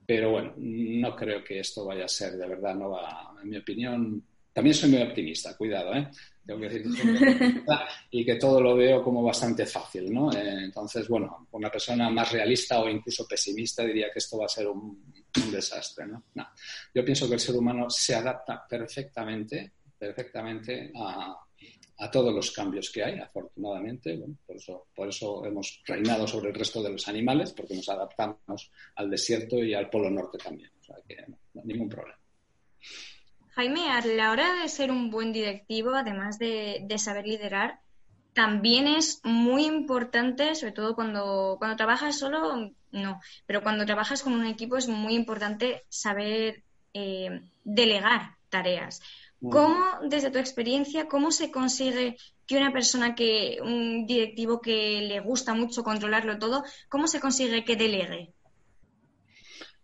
Pero 0.04 0.32
bueno, 0.32 0.54
no 0.56 1.14
creo 1.14 1.44
que 1.44 1.60
esto 1.60 1.84
vaya 1.84 2.06
a 2.06 2.08
ser, 2.08 2.32
de 2.32 2.48
verdad, 2.48 2.74
no 2.74 2.90
va, 2.90 3.36
en 3.40 3.48
mi 3.48 3.56
opinión, 3.56 4.20
también 4.52 4.74
soy 4.74 4.90
muy 4.90 5.02
optimista, 5.02 5.56
cuidado, 5.56 5.94
¿eh? 5.94 6.10
Tengo 6.44 6.58
que 6.58 6.70
decir 6.70 7.64
y 8.10 8.24
que 8.24 8.34
todo 8.34 8.60
lo 8.60 8.74
veo 8.74 9.00
como 9.00 9.22
bastante 9.22 9.64
fácil, 9.64 10.12
¿no? 10.12 10.32
Eh, 10.32 10.64
entonces, 10.64 11.06
bueno, 11.06 11.46
una 11.52 11.70
persona 11.70 12.10
más 12.10 12.32
realista 12.32 12.80
o 12.80 12.88
incluso 12.88 13.28
pesimista 13.28 13.84
diría 13.84 14.10
que 14.12 14.18
esto 14.18 14.38
va 14.38 14.46
a 14.46 14.48
ser 14.48 14.66
un, 14.66 15.14
desastre, 15.52 16.04
¿no? 16.08 16.24
Yo 16.92 17.04
pienso 17.04 17.28
que 17.28 17.34
el 17.34 17.40
ser 17.40 17.54
humano 17.54 17.88
se 17.90 18.16
adapta 18.16 18.66
perfectamente, 18.68 19.70
perfectamente 19.98 20.92
a, 20.94 21.42
todos 22.12 22.34
los 22.34 22.50
cambios 22.52 22.90
que 22.90 23.02
hay, 23.02 23.18
afortunadamente. 23.18 24.18
por, 24.94 25.08
eso, 25.08 25.44
hemos 25.44 25.82
reinado 25.86 26.26
sobre 26.26 26.50
el 26.50 26.54
resto 26.54 26.82
de 26.82 26.90
los 26.90 27.08
animales, 27.08 27.52
porque 27.52 27.74
nos 27.74 27.88
adaptamos 27.88 28.70
al 28.94 29.10
desierto 29.10 29.62
y 29.62 29.74
al 29.74 29.88
polo 29.88 30.10
norte 30.10 30.38
también. 30.38 30.70
O 30.80 30.84
sea 30.84 30.96
que 31.08 31.16
ningún 31.64 31.88
problema. 31.88 32.18
Jaime, 33.56 33.90
a 33.90 34.04
la 34.04 34.32
hora 34.32 34.60
de 34.60 34.68
ser 34.68 34.90
un 34.90 35.10
buen 35.10 35.32
directivo, 35.32 35.94
además 35.94 36.38
de, 36.38 36.86
saber 36.98 37.26
liderar, 37.26 37.80
también 38.34 38.86
es 38.86 39.22
muy 39.24 39.64
importante, 39.64 40.54
sobre 40.54 40.72
todo 40.72 40.94
cuando, 40.94 41.56
cuando 41.58 41.76
trabajas 41.76 42.18
solo, 42.18 42.70
no, 42.92 43.20
pero 43.46 43.62
cuando 43.62 43.86
trabajas 43.86 44.22
con 44.22 44.34
un 44.34 44.44
equipo 44.44 44.76
es 44.76 44.88
muy 44.88 45.14
importante 45.14 45.84
saber 45.88 46.64
eh, 46.92 47.40
delegar 47.64 48.36
tareas. 48.50 49.00
¿Cómo, 49.40 49.84
desde 50.08 50.30
tu 50.30 50.38
experiencia, 50.38 51.08
cómo 51.08 51.30
se 51.30 51.50
consigue 51.50 52.16
que 52.46 52.56
una 52.56 52.72
persona 52.72 53.14
que, 53.14 53.58
un 53.62 54.06
directivo 54.06 54.60
que 54.60 55.02
le 55.02 55.20
gusta 55.20 55.54
mucho 55.54 55.82
controlarlo 55.82 56.38
todo, 56.38 56.64
cómo 56.88 57.06
se 57.06 57.20
consigue 57.20 57.64
que 57.64 57.76
delegue? 57.76 58.32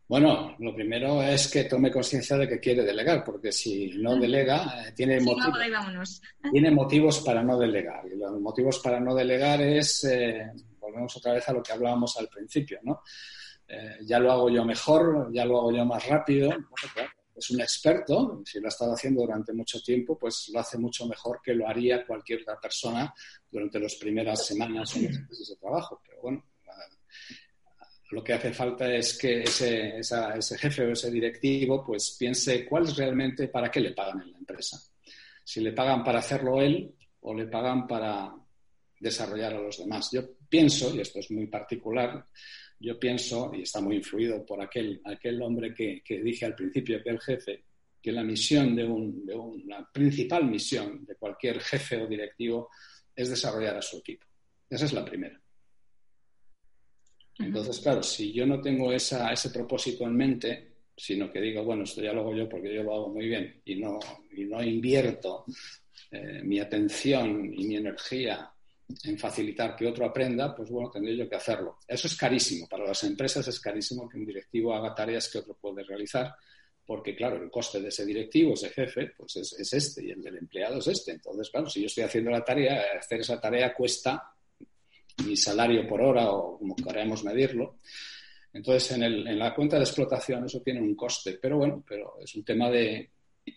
Bueno, 0.08 0.56
lo 0.58 0.74
primero 0.74 1.22
es 1.22 1.48
que 1.48 1.64
tome 1.64 1.90
conciencia 1.90 2.36
de 2.36 2.46
que 2.46 2.60
quiere 2.60 2.82
delegar, 2.82 3.24
porque 3.24 3.50
si 3.50 3.92
no 3.96 4.16
delega, 4.16 4.86
eh, 4.86 4.92
tiene, 4.92 5.20
motivos, 5.20 6.20
tiene 6.50 6.70
motivos 6.70 7.20
para 7.20 7.42
no 7.42 7.58
delegar. 7.58 8.04
Y 8.06 8.18
los 8.18 8.38
motivos 8.38 8.78
para 8.80 9.00
no 9.00 9.14
delegar 9.14 9.62
es, 9.62 10.04
eh, 10.04 10.52
volvemos 10.78 11.16
otra 11.16 11.32
vez 11.32 11.48
a 11.48 11.54
lo 11.54 11.62
que 11.62 11.72
hablábamos 11.72 12.14
al 12.18 12.28
principio, 12.28 12.78
¿no? 12.82 13.00
Eh, 13.66 14.00
ya 14.02 14.18
lo 14.18 14.30
hago 14.32 14.50
yo 14.50 14.66
mejor, 14.66 15.30
ya 15.32 15.46
lo 15.46 15.60
hago 15.60 15.72
yo 15.72 15.84
más 15.86 16.06
rápido. 16.06 16.50
Es 17.34 17.50
un 17.50 17.60
experto, 17.60 18.42
si 18.44 18.60
lo 18.60 18.66
ha 18.66 18.68
estado 18.68 18.92
haciendo 18.92 19.22
durante 19.22 19.52
mucho 19.52 19.80
tiempo, 19.82 20.18
pues 20.18 20.50
lo 20.52 20.60
hace 20.60 20.78
mucho 20.78 21.06
mejor 21.06 21.40
que 21.42 21.54
lo 21.54 21.66
haría 21.66 22.06
cualquier 22.06 22.42
otra 22.42 22.60
persona 22.60 23.12
durante 23.50 23.80
las 23.80 23.94
primeras 23.96 24.46
semanas 24.46 24.94
o 24.96 25.00
meses 25.00 25.48
de 25.48 25.56
trabajo. 25.56 26.00
Pero 26.06 26.22
bueno, 26.22 26.44
lo 28.10 28.22
que 28.22 28.34
hace 28.34 28.52
falta 28.52 28.92
es 28.94 29.16
que 29.16 29.42
ese, 29.42 29.98
ese, 29.98 30.58
jefe 30.58 30.84
o 30.84 30.92
ese 30.92 31.10
directivo 31.10 31.82
pues 31.82 32.14
piense 32.18 32.66
cuál 32.66 32.84
es 32.84 32.96
realmente 32.96 33.48
para 33.48 33.70
qué 33.70 33.80
le 33.80 33.92
pagan 33.92 34.20
en 34.20 34.32
la 34.32 34.38
empresa. 34.38 34.78
Si 35.42 35.60
le 35.60 35.72
pagan 35.72 36.04
para 36.04 36.18
hacerlo 36.18 36.60
él 36.60 36.94
o 37.20 37.34
le 37.34 37.46
pagan 37.46 37.86
para 37.86 38.34
desarrollar 39.00 39.54
a 39.54 39.60
los 39.60 39.78
demás. 39.78 40.10
Yo 40.12 40.22
pienso, 40.48 40.94
y 40.94 41.00
esto 41.00 41.20
es 41.20 41.30
muy 41.30 41.46
particular, 41.46 42.26
yo 42.82 42.98
pienso, 42.98 43.52
y 43.54 43.62
está 43.62 43.80
muy 43.80 43.96
influido 43.96 44.44
por 44.44 44.60
aquel, 44.60 45.00
aquel 45.04 45.40
hombre 45.40 45.72
que, 45.72 46.02
que 46.04 46.20
dije 46.20 46.44
al 46.44 46.54
principio, 46.54 46.98
aquel 46.98 47.20
jefe, 47.20 47.64
que 48.02 48.10
la 48.10 48.24
misión 48.24 48.74
de, 48.74 48.84
un, 48.84 49.24
de 49.24 49.34
una 49.34 49.88
principal 49.90 50.44
misión 50.46 51.04
de 51.06 51.14
cualquier 51.14 51.60
jefe 51.60 52.02
o 52.02 52.08
directivo 52.08 52.68
es 53.14 53.30
desarrollar 53.30 53.76
a 53.76 53.82
su 53.82 53.98
equipo. 53.98 54.26
Esa 54.68 54.86
es 54.86 54.92
la 54.92 55.04
primera. 55.04 55.40
Entonces, 57.38 57.78
claro, 57.80 58.02
si 58.02 58.32
yo 58.32 58.44
no 58.46 58.60
tengo 58.60 58.92
ese 58.92 59.50
propósito 59.52 60.04
en 60.04 60.16
mente, 60.16 60.72
sino 60.96 61.30
que 61.30 61.40
digo, 61.40 61.64
bueno, 61.64 61.84
esto 61.84 62.02
ya 62.02 62.12
lo 62.12 62.20
hago 62.20 62.34
yo 62.34 62.48
porque 62.48 62.74
yo 62.74 62.82
lo 62.82 62.94
hago 62.94 63.08
muy 63.08 63.26
bien 63.28 63.62
y 63.64 63.76
no, 63.76 63.98
y 64.36 64.44
no 64.44 64.62
invierto 64.62 65.44
eh, 66.10 66.42
mi 66.42 66.58
atención 66.58 67.52
y 67.54 67.66
mi 67.66 67.76
energía 67.76 68.51
en 69.04 69.18
facilitar 69.18 69.76
que 69.76 69.86
otro 69.86 70.06
aprenda, 70.06 70.54
pues 70.54 70.70
bueno, 70.70 70.90
tendría 70.90 71.24
yo 71.24 71.28
que 71.28 71.36
hacerlo. 71.36 71.78
Eso 71.86 72.06
es 72.06 72.16
carísimo. 72.16 72.68
Para 72.68 72.86
las 72.86 73.02
empresas 73.04 73.46
es 73.46 73.60
carísimo 73.60 74.08
que 74.08 74.18
un 74.18 74.24
directivo 74.24 74.74
haga 74.74 74.94
tareas 74.94 75.28
que 75.28 75.38
otro 75.38 75.54
puede 75.54 75.82
realizar, 75.84 76.34
porque 76.84 77.14
claro, 77.14 77.42
el 77.42 77.50
coste 77.50 77.80
de 77.80 77.88
ese 77.88 78.04
directivo, 78.04 78.54
ese 78.54 78.70
jefe, 78.70 79.12
pues 79.16 79.36
es, 79.36 79.52
es 79.54 79.72
este 79.72 80.06
y 80.06 80.10
el 80.10 80.22
del 80.22 80.38
empleado 80.38 80.78
es 80.78 80.86
este. 80.88 81.12
Entonces, 81.12 81.50
claro, 81.50 81.68
si 81.68 81.80
yo 81.80 81.86
estoy 81.86 82.04
haciendo 82.04 82.30
la 82.30 82.44
tarea, 82.44 82.82
hacer 82.98 83.20
esa 83.20 83.40
tarea 83.40 83.74
cuesta 83.74 84.34
mi 85.26 85.36
salario 85.36 85.86
por 85.86 86.00
hora 86.00 86.30
o 86.30 86.58
como 86.58 86.74
queramos 86.76 87.24
medirlo. 87.24 87.76
Entonces, 88.52 88.92
en, 88.92 89.02
el, 89.02 89.38
la 89.38 89.54
cuenta 89.54 89.76
de 89.76 89.84
explotación 89.84 90.44
eso 90.44 90.60
tiene 90.60 90.80
un 90.80 90.94
coste, 90.94 91.38
pero 91.40 91.58
bueno, 91.58 91.82
pero 91.86 92.18
es 92.20 92.34
un 92.34 92.44
tema 92.44 92.70
de 92.70 93.10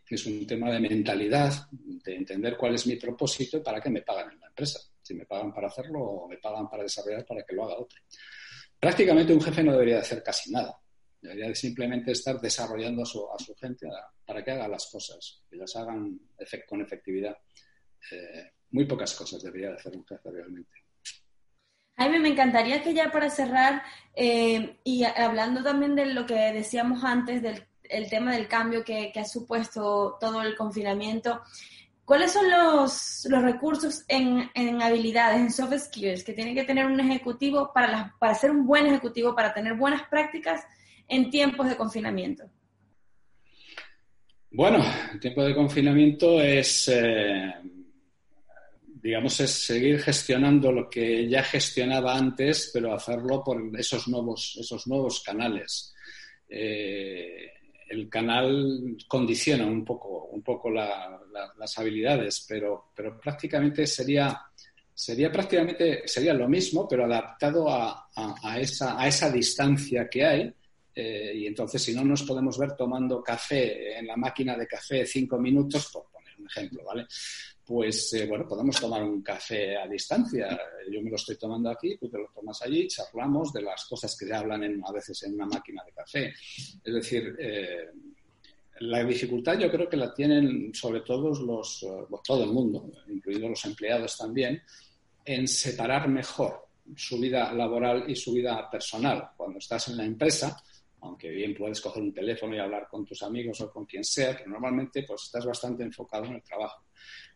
es 0.09 0.25
un 0.25 0.47
tema 0.47 0.71
de 0.71 0.79
mentalidad, 0.79 1.53
de 1.71 2.15
entender 2.15 2.57
cuál 2.57 2.75
es 2.75 2.87
mi 2.87 2.95
propósito 2.95 3.57
y 3.57 3.61
para 3.61 3.79
qué 3.79 3.89
me 3.89 4.01
pagan 4.01 4.31
en 4.31 4.39
la 4.39 4.47
empresa. 4.47 4.79
Si 5.05 5.13
me 5.13 5.25
pagan 5.25 5.53
para 5.53 5.67
hacerlo 5.67 5.99
o 6.01 6.27
me 6.27 6.37
pagan 6.37 6.67
para 6.67 6.81
desarrollar 6.81 7.23
para 7.25 7.43
que 7.43 7.53
lo 7.53 7.65
haga 7.65 7.75
otro. 7.75 7.99
Prácticamente 8.79 9.33
un 9.33 9.41
jefe 9.41 9.63
no 9.63 9.73
debería 9.73 9.99
hacer 9.99 10.23
casi 10.23 10.51
nada. 10.51 10.75
Debería 11.21 11.53
simplemente 11.53 12.11
estar 12.11 12.39
desarrollando 12.41 13.03
a 13.03 13.05
su, 13.05 13.55
gente 13.59 13.87
para 14.25 14.43
que 14.43 14.51
haga 14.51 14.67
las 14.67 14.87
cosas, 14.91 15.43
que 15.49 15.57
las 15.57 15.75
hagan 15.75 16.19
con 16.67 16.81
efectividad. 16.81 17.37
Eh, 18.11 18.51
muy 18.71 18.85
pocas 18.85 19.13
cosas 19.13 19.43
debería 19.43 19.73
hacer 19.73 19.95
un 19.95 20.05
jefe 20.05 20.31
realmente. 20.31 20.71
Jaime, 21.97 22.19
me 22.19 22.29
encantaría 22.29 22.81
que 22.81 22.93
ya 22.93 23.11
para 23.11 23.29
cerrar, 23.29 23.83
eh, 24.15 24.79
y 24.83 25.03
hablando 25.03 25.63
también 25.63 25.95
de 25.95 26.07
lo 26.07 26.25
que 26.25 26.33
decíamos 26.33 27.03
antes, 27.03 27.41
del 27.41 27.63
el 27.89 28.09
tema 28.09 28.33
del 28.33 28.47
cambio 28.47 28.83
que, 28.83 29.11
ha 29.15 29.25
supuesto 29.25 30.17
todo 30.19 30.41
el 30.41 30.55
confinamiento, 30.55 31.41
¿cuáles 32.05 32.31
son 32.31 32.49
los, 32.49 33.27
los 33.29 33.41
recursos 33.41 34.05
en, 34.07 34.49
en, 34.53 34.81
habilidades, 34.81 35.39
en 35.39 35.51
soft 35.51 35.77
skills 35.77 36.23
que 36.23 36.33
tiene 36.33 36.53
que 36.53 36.63
tener 36.63 36.85
un 36.85 36.99
ejecutivo 36.99 37.71
para, 37.73 38.15
para 38.19 38.35
ser 38.35 38.51
un 38.51 38.65
buen 38.65 38.85
ejecutivo, 38.85 39.35
para 39.35 39.53
tener 39.53 39.73
buenas 39.73 40.03
prácticas 40.07 40.63
en 41.07 41.29
tiempos 41.29 41.67
de 41.67 41.75
confinamiento? 41.75 42.45
Bueno, 44.51 44.83
el 45.11 45.19
tiempo 45.19 45.43
de 45.43 45.55
confinamiento 45.55 46.39
es... 46.41 46.87
Eh, 46.87 47.53
digamos, 49.05 49.39
es 49.39 49.51
seguir 49.51 49.99
gestionando 49.99 50.71
lo 50.71 50.89
que 50.89 51.29
ya 51.29 51.43
gestionaba 51.43 52.17
antes, 52.17 52.71
pero 52.73 52.91
hacerlo 52.91 53.43
por 53.43 53.61
esos 53.77 54.07
nuevos, 54.07 54.57
esos 54.59 54.87
nuevos 54.87 55.21
canales. 55.21 55.93
Eh, 56.49 57.51
el 57.89 58.09
canal 58.09 58.97
condiciona 59.07 59.65
un 59.65 59.83
poco, 59.85 60.25
un 60.25 60.41
poco 60.41 60.69
las 60.69 61.77
habilidades, 61.77 62.45
pero, 62.47 62.91
pero 62.95 63.19
prácticamente 63.19 63.85
sería, 63.85 64.39
sería 64.93 65.31
prácticamente 65.31 66.07
sería 66.07 66.33
lo 66.33 66.47
mismo, 66.47 66.87
pero 66.87 67.05
adaptado 67.05 67.69
a, 67.69 68.09
a, 68.15 68.59
esa, 68.59 68.99
a 68.99 69.07
esa 69.07 69.29
distancia 69.29 70.09
que 70.09 70.25
hay. 70.25 70.53
Eh, 70.97 71.33
y 71.35 71.47
entonces, 71.47 71.83
si 71.83 71.93
no 71.93 72.03
nos 72.05 72.23
podemos 72.23 72.57
ver 72.57 72.73
tomando 72.75 73.21
café 73.21 73.99
en 73.99 74.07
la 74.07 74.15
máquina 74.15 74.55
de 74.55 74.65
café 74.65 75.05
cinco 75.05 75.37
minutos, 75.37 75.91
poner 75.91 76.14
un 76.39 76.47
ejemplo, 76.47 76.83
¿vale? 76.83 77.05
pues 77.65 78.13
eh, 78.13 78.27
bueno, 78.27 78.47
podemos 78.47 78.79
tomar 78.79 79.03
un 79.03 79.21
café 79.23 79.75
a 79.75 79.87
distancia. 79.87 80.57
Yo 80.91 81.01
me 81.01 81.09
lo 81.09 81.15
estoy 81.15 81.35
tomando 81.35 81.71
aquí, 81.71 81.97
tú 81.97 82.07
te 82.07 82.19
lo 82.19 82.29
tomas 82.33 82.61
allí, 82.61 82.87
charlamos 82.87 83.51
de 83.51 83.63
las 83.63 83.85
cosas 83.85 84.15
que 84.17 84.27
se 84.27 84.33
hablan 84.33 84.83
a 84.85 84.91
veces 84.91 85.23
en 85.23 85.33
una 85.33 85.47
máquina 85.47 85.83
de 85.83 85.91
café. 85.91 86.33
Es 86.83 86.93
decir, 86.93 87.35
eh, 87.39 87.89
la 88.81 89.03
dificultad 89.03 89.57
yo 89.57 89.71
creo 89.71 89.89
que 89.89 89.97
la 89.97 90.13
tienen 90.13 90.73
sobre 90.75 91.01
todo 91.01 91.33
los, 91.33 91.81
eh, 91.83 92.05
todo 92.23 92.43
el 92.43 92.51
mundo, 92.51 92.91
incluidos 93.07 93.49
los 93.49 93.65
empleados 93.65 94.15
también, 94.15 94.61
en 95.23 95.47
separar 95.47 96.07
mejor 96.07 96.67
su 96.95 97.19
vida 97.19 97.51
laboral 97.51 98.05
y 98.07 98.15
su 98.15 98.33
vida 98.33 98.69
personal. 98.69 99.31
Cuando 99.35 99.57
estás 99.57 99.87
en 99.87 99.97
la 99.97 100.05
empresa, 100.05 100.55
aunque 101.05 101.29
bien 101.29 101.55
puedes 101.55 101.79
coger 101.79 102.03
un 102.03 102.13
teléfono 102.13 102.55
y 102.55 102.59
hablar 102.59 102.87
con 102.89 103.05
tus 103.05 103.21
amigos 103.23 103.61
o 103.61 103.71
con 103.71 103.85
quien 103.85 104.03
sea, 104.03 104.35
pero 104.35 104.49
normalmente 104.49 105.03
pues 105.03 105.23
estás 105.23 105.45
bastante 105.45 105.83
enfocado 105.83 106.25
en 106.25 106.35
el 106.35 106.43
trabajo. 106.43 106.85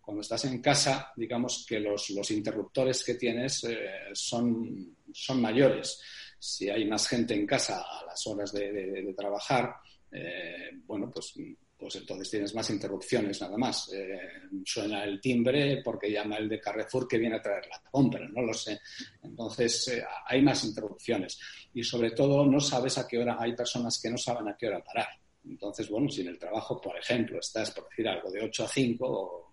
Cuando 0.02 0.22
estás 0.22 0.46
en 0.46 0.62
casa, 0.62 1.12
digamos 1.16 1.66
que 1.68 1.80
los, 1.80 2.10
los 2.10 2.32
interruptores 2.32 3.04
que 3.04 3.14
tienes 3.14 3.64
eh, 3.66 4.10
son, 4.14 4.98
son 5.14 5.42
mayores. 5.42 6.02
Si 6.40 6.70
hay 6.70 6.86
más 6.86 7.08
gente 7.08 7.34
en 7.36 7.46
casa 7.46 7.82
a 7.82 8.06
las 8.06 8.26
horas 8.26 8.52
de, 8.52 9.14
trabajar, 9.16 9.76
eh, 10.12 10.72
bueno, 10.86 11.12
pues, 11.12 11.34
pues 11.80 11.96
entonces 11.96 12.30
tienes 12.30 12.54
más 12.54 12.70
interrupciones 12.70 13.40
nada 13.42 13.58
más. 13.58 13.90
Eh, 13.94 14.20
suena 14.66 15.04
el 15.04 15.22
timbre 15.22 15.82
porque 15.84 16.12
llama 16.12 16.38
el 16.38 16.50
de 16.50 16.60
Carrefour 16.60 17.08
que 17.08 17.18
viene 17.18 17.38
a 17.38 17.42
traer 17.42 17.68
la 17.68 17.82
compra, 17.90 18.28
no 18.28 18.42
lo 18.42 18.54
sé. 18.54 18.80
Entonces 19.24 20.04
hay 20.26 20.42
más 20.42 20.64
interrupciones 20.66 21.40
y 21.74 21.84
sobre 21.84 22.12
todo 22.12 22.46
no 22.46 22.60
sabes 22.60 22.98
a 22.98 23.08
qué 23.08 23.18
hora, 23.18 23.38
hay 23.40 23.56
personas 23.56 24.00
que 24.02 24.10
no 24.10 24.18
saben 24.18 24.48
a 24.50 24.58
qué 24.58 24.68
hora 24.68 24.84
parar. 24.84 25.08
Entonces, 25.46 25.90
bueno, 25.90 26.10
si 26.10 26.22
en 26.22 26.28
el 26.28 26.38
trabajo, 26.38 26.82
por 26.82 26.98
ejemplo, 26.98 27.40
estás, 27.40 27.72
por 27.72 27.88
decir 27.88 28.08
algo, 28.08 28.30
de 28.30 28.44
8 28.44 28.66
a 28.66 28.68
5 28.68 29.06
o 29.08 29.50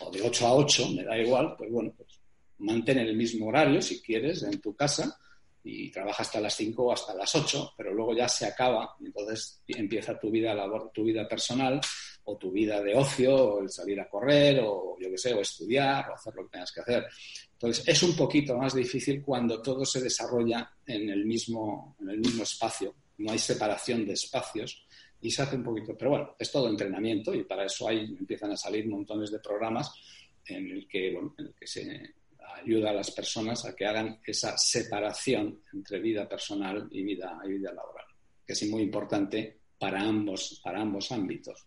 o 0.00 0.10
de 0.10 0.22
8 0.22 0.46
a 0.46 0.54
8, 0.54 0.88
me 0.90 1.04
da 1.04 1.18
igual, 1.18 1.54
pues 1.56 1.70
bueno, 1.70 1.92
pues 1.96 2.20
mantén 2.58 2.98
el 2.98 3.16
mismo 3.16 3.46
horario 3.48 3.80
si 3.80 4.00
quieres 4.00 4.42
en 4.42 4.60
tu 4.60 4.74
casa 4.74 5.18
y 5.64 5.90
trabaja 5.90 6.22
hasta 6.22 6.40
las 6.40 6.54
5 6.54 6.82
o 6.82 6.92
hasta 6.92 7.14
las 7.14 7.34
8, 7.34 7.74
pero 7.76 7.92
luego 7.92 8.14
ya 8.14 8.28
se 8.28 8.46
acaba 8.46 8.96
y 9.00 9.06
entonces 9.06 9.62
empieza 9.66 10.18
tu 10.18 10.30
vida 10.30 10.54
labor, 10.54 10.90
tu 10.92 11.04
vida 11.04 11.28
personal 11.28 11.80
o 12.24 12.36
tu 12.36 12.50
vida 12.50 12.82
de 12.82 12.94
ocio, 12.94 13.34
o 13.34 13.62
el 13.62 13.70
salir 13.70 13.98
a 14.00 14.08
correr, 14.08 14.60
o 14.62 14.98
yo 15.00 15.10
qué 15.10 15.16
sé, 15.16 15.32
o 15.32 15.40
estudiar, 15.40 16.10
o 16.10 16.14
hacer 16.14 16.34
lo 16.34 16.44
que 16.44 16.50
tengas 16.50 16.72
que 16.72 16.80
hacer. 16.80 17.06
Entonces, 17.52 17.88
es 17.88 18.02
un 18.02 18.14
poquito 18.14 18.56
más 18.56 18.74
difícil 18.74 19.22
cuando 19.22 19.62
todo 19.62 19.84
se 19.86 20.02
desarrolla 20.02 20.70
en 20.86 21.08
el 21.08 21.24
mismo, 21.24 21.96
en 22.00 22.10
el 22.10 22.18
mismo 22.18 22.42
espacio. 22.42 22.94
No 23.16 23.32
hay 23.32 23.38
separación 23.38 24.06
de 24.06 24.12
espacios 24.12 24.86
y 25.22 25.30
se 25.30 25.42
hace 25.42 25.56
un 25.56 25.64
poquito. 25.64 25.96
Pero 25.96 26.10
bueno, 26.10 26.36
es 26.38 26.52
todo 26.52 26.68
entrenamiento 26.68 27.32
y 27.32 27.44
para 27.44 27.64
eso 27.64 27.88
hay, 27.88 28.00
empiezan 28.00 28.52
a 28.52 28.56
salir 28.56 28.86
montones 28.86 29.30
de 29.30 29.38
programas 29.38 29.90
en 30.46 30.70
el 30.70 30.86
que, 30.86 31.12
bueno, 31.12 31.34
en 31.38 31.46
el 31.46 31.54
que 31.54 31.66
se 31.66 32.14
ayuda 32.62 32.90
a 32.90 32.94
las 32.94 33.10
personas 33.10 33.64
a 33.64 33.74
que 33.74 33.86
hagan 33.86 34.20
esa 34.24 34.56
separación 34.56 35.62
entre 35.72 36.00
vida 36.00 36.28
personal 36.28 36.88
y 36.90 37.02
vida, 37.02 37.38
y 37.44 37.52
vida 37.52 37.72
laboral, 37.72 38.06
que 38.46 38.52
es 38.52 38.68
muy 38.68 38.82
importante 38.82 39.60
para 39.78 40.00
ambos, 40.00 40.60
para 40.62 40.80
ambos 40.80 41.10
ámbitos. 41.12 41.66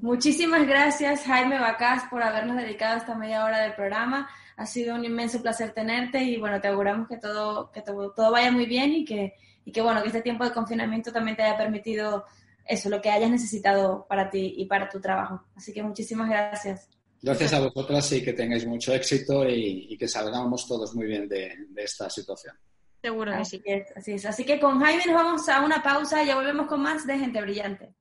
Muchísimas 0.00 0.66
gracias, 0.66 1.24
Jaime 1.24 1.58
Bacás, 1.58 2.04
por 2.10 2.22
habernos 2.22 2.56
dedicado 2.56 2.98
esta 2.98 3.14
media 3.14 3.44
hora 3.44 3.60
del 3.60 3.74
programa. 3.74 4.28
Ha 4.56 4.66
sido 4.66 4.94
un 4.94 5.04
inmenso 5.04 5.42
placer 5.42 5.72
tenerte 5.72 6.22
y 6.22 6.36
bueno, 6.36 6.60
te 6.60 6.68
auguramos 6.68 7.08
que 7.08 7.16
todo, 7.16 7.70
que 7.72 7.82
todo, 7.82 8.12
todo 8.12 8.30
vaya 8.30 8.50
muy 8.50 8.66
bien 8.66 8.92
y 8.92 9.04
que, 9.04 9.34
y 9.64 9.72
que 9.72 9.80
bueno, 9.82 10.02
que 10.02 10.08
este 10.08 10.22
tiempo 10.22 10.44
de 10.44 10.52
confinamiento 10.52 11.12
también 11.12 11.36
te 11.36 11.42
haya 11.42 11.56
permitido 11.56 12.24
eso, 12.64 12.88
lo 12.90 13.00
que 13.00 13.10
hayas 13.10 13.30
necesitado 13.30 14.06
para 14.08 14.30
ti 14.30 14.54
y 14.56 14.66
para 14.66 14.88
tu 14.88 15.00
trabajo. 15.00 15.42
Así 15.56 15.72
que 15.72 15.82
muchísimas 15.82 16.28
gracias. 16.28 16.88
Gracias 17.20 17.52
a 17.52 17.60
vosotras 17.60 18.12
y 18.12 18.22
que 18.22 18.32
tengáis 18.32 18.66
mucho 18.66 18.94
éxito 18.94 19.48
y, 19.48 19.96
que 19.98 20.06
salgamos 20.06 20.66
todos 20.66 20.94
muy 20.94 21.06
bien 21.06 21.28
de, 21.28 21.52
esta 21.76 22.08
situación. 22.08 22.54
Seguro 23.02 23.32
que 23.36 23.44
sí. 23.44 23.62
así 23.96 24.12
es. 24.12 24.26
Así 24.26 24.44
que 24.44 24.60
con 24.60 24.80
Jaime 24.80 25.04
nos 25.06 25.14
vamos 25.14 25.48
a 25.48 25.64
una 25.64 25.82
pausa 25.82 26.22
y 26.22 26.26
ya 26.26 26.36
volvemos 26.36 26.66
con 26.66 26.80
más 26.80 27.06
de 27.06 27.18
Gente 27.18 27.40
Brillante. 27.40 27.94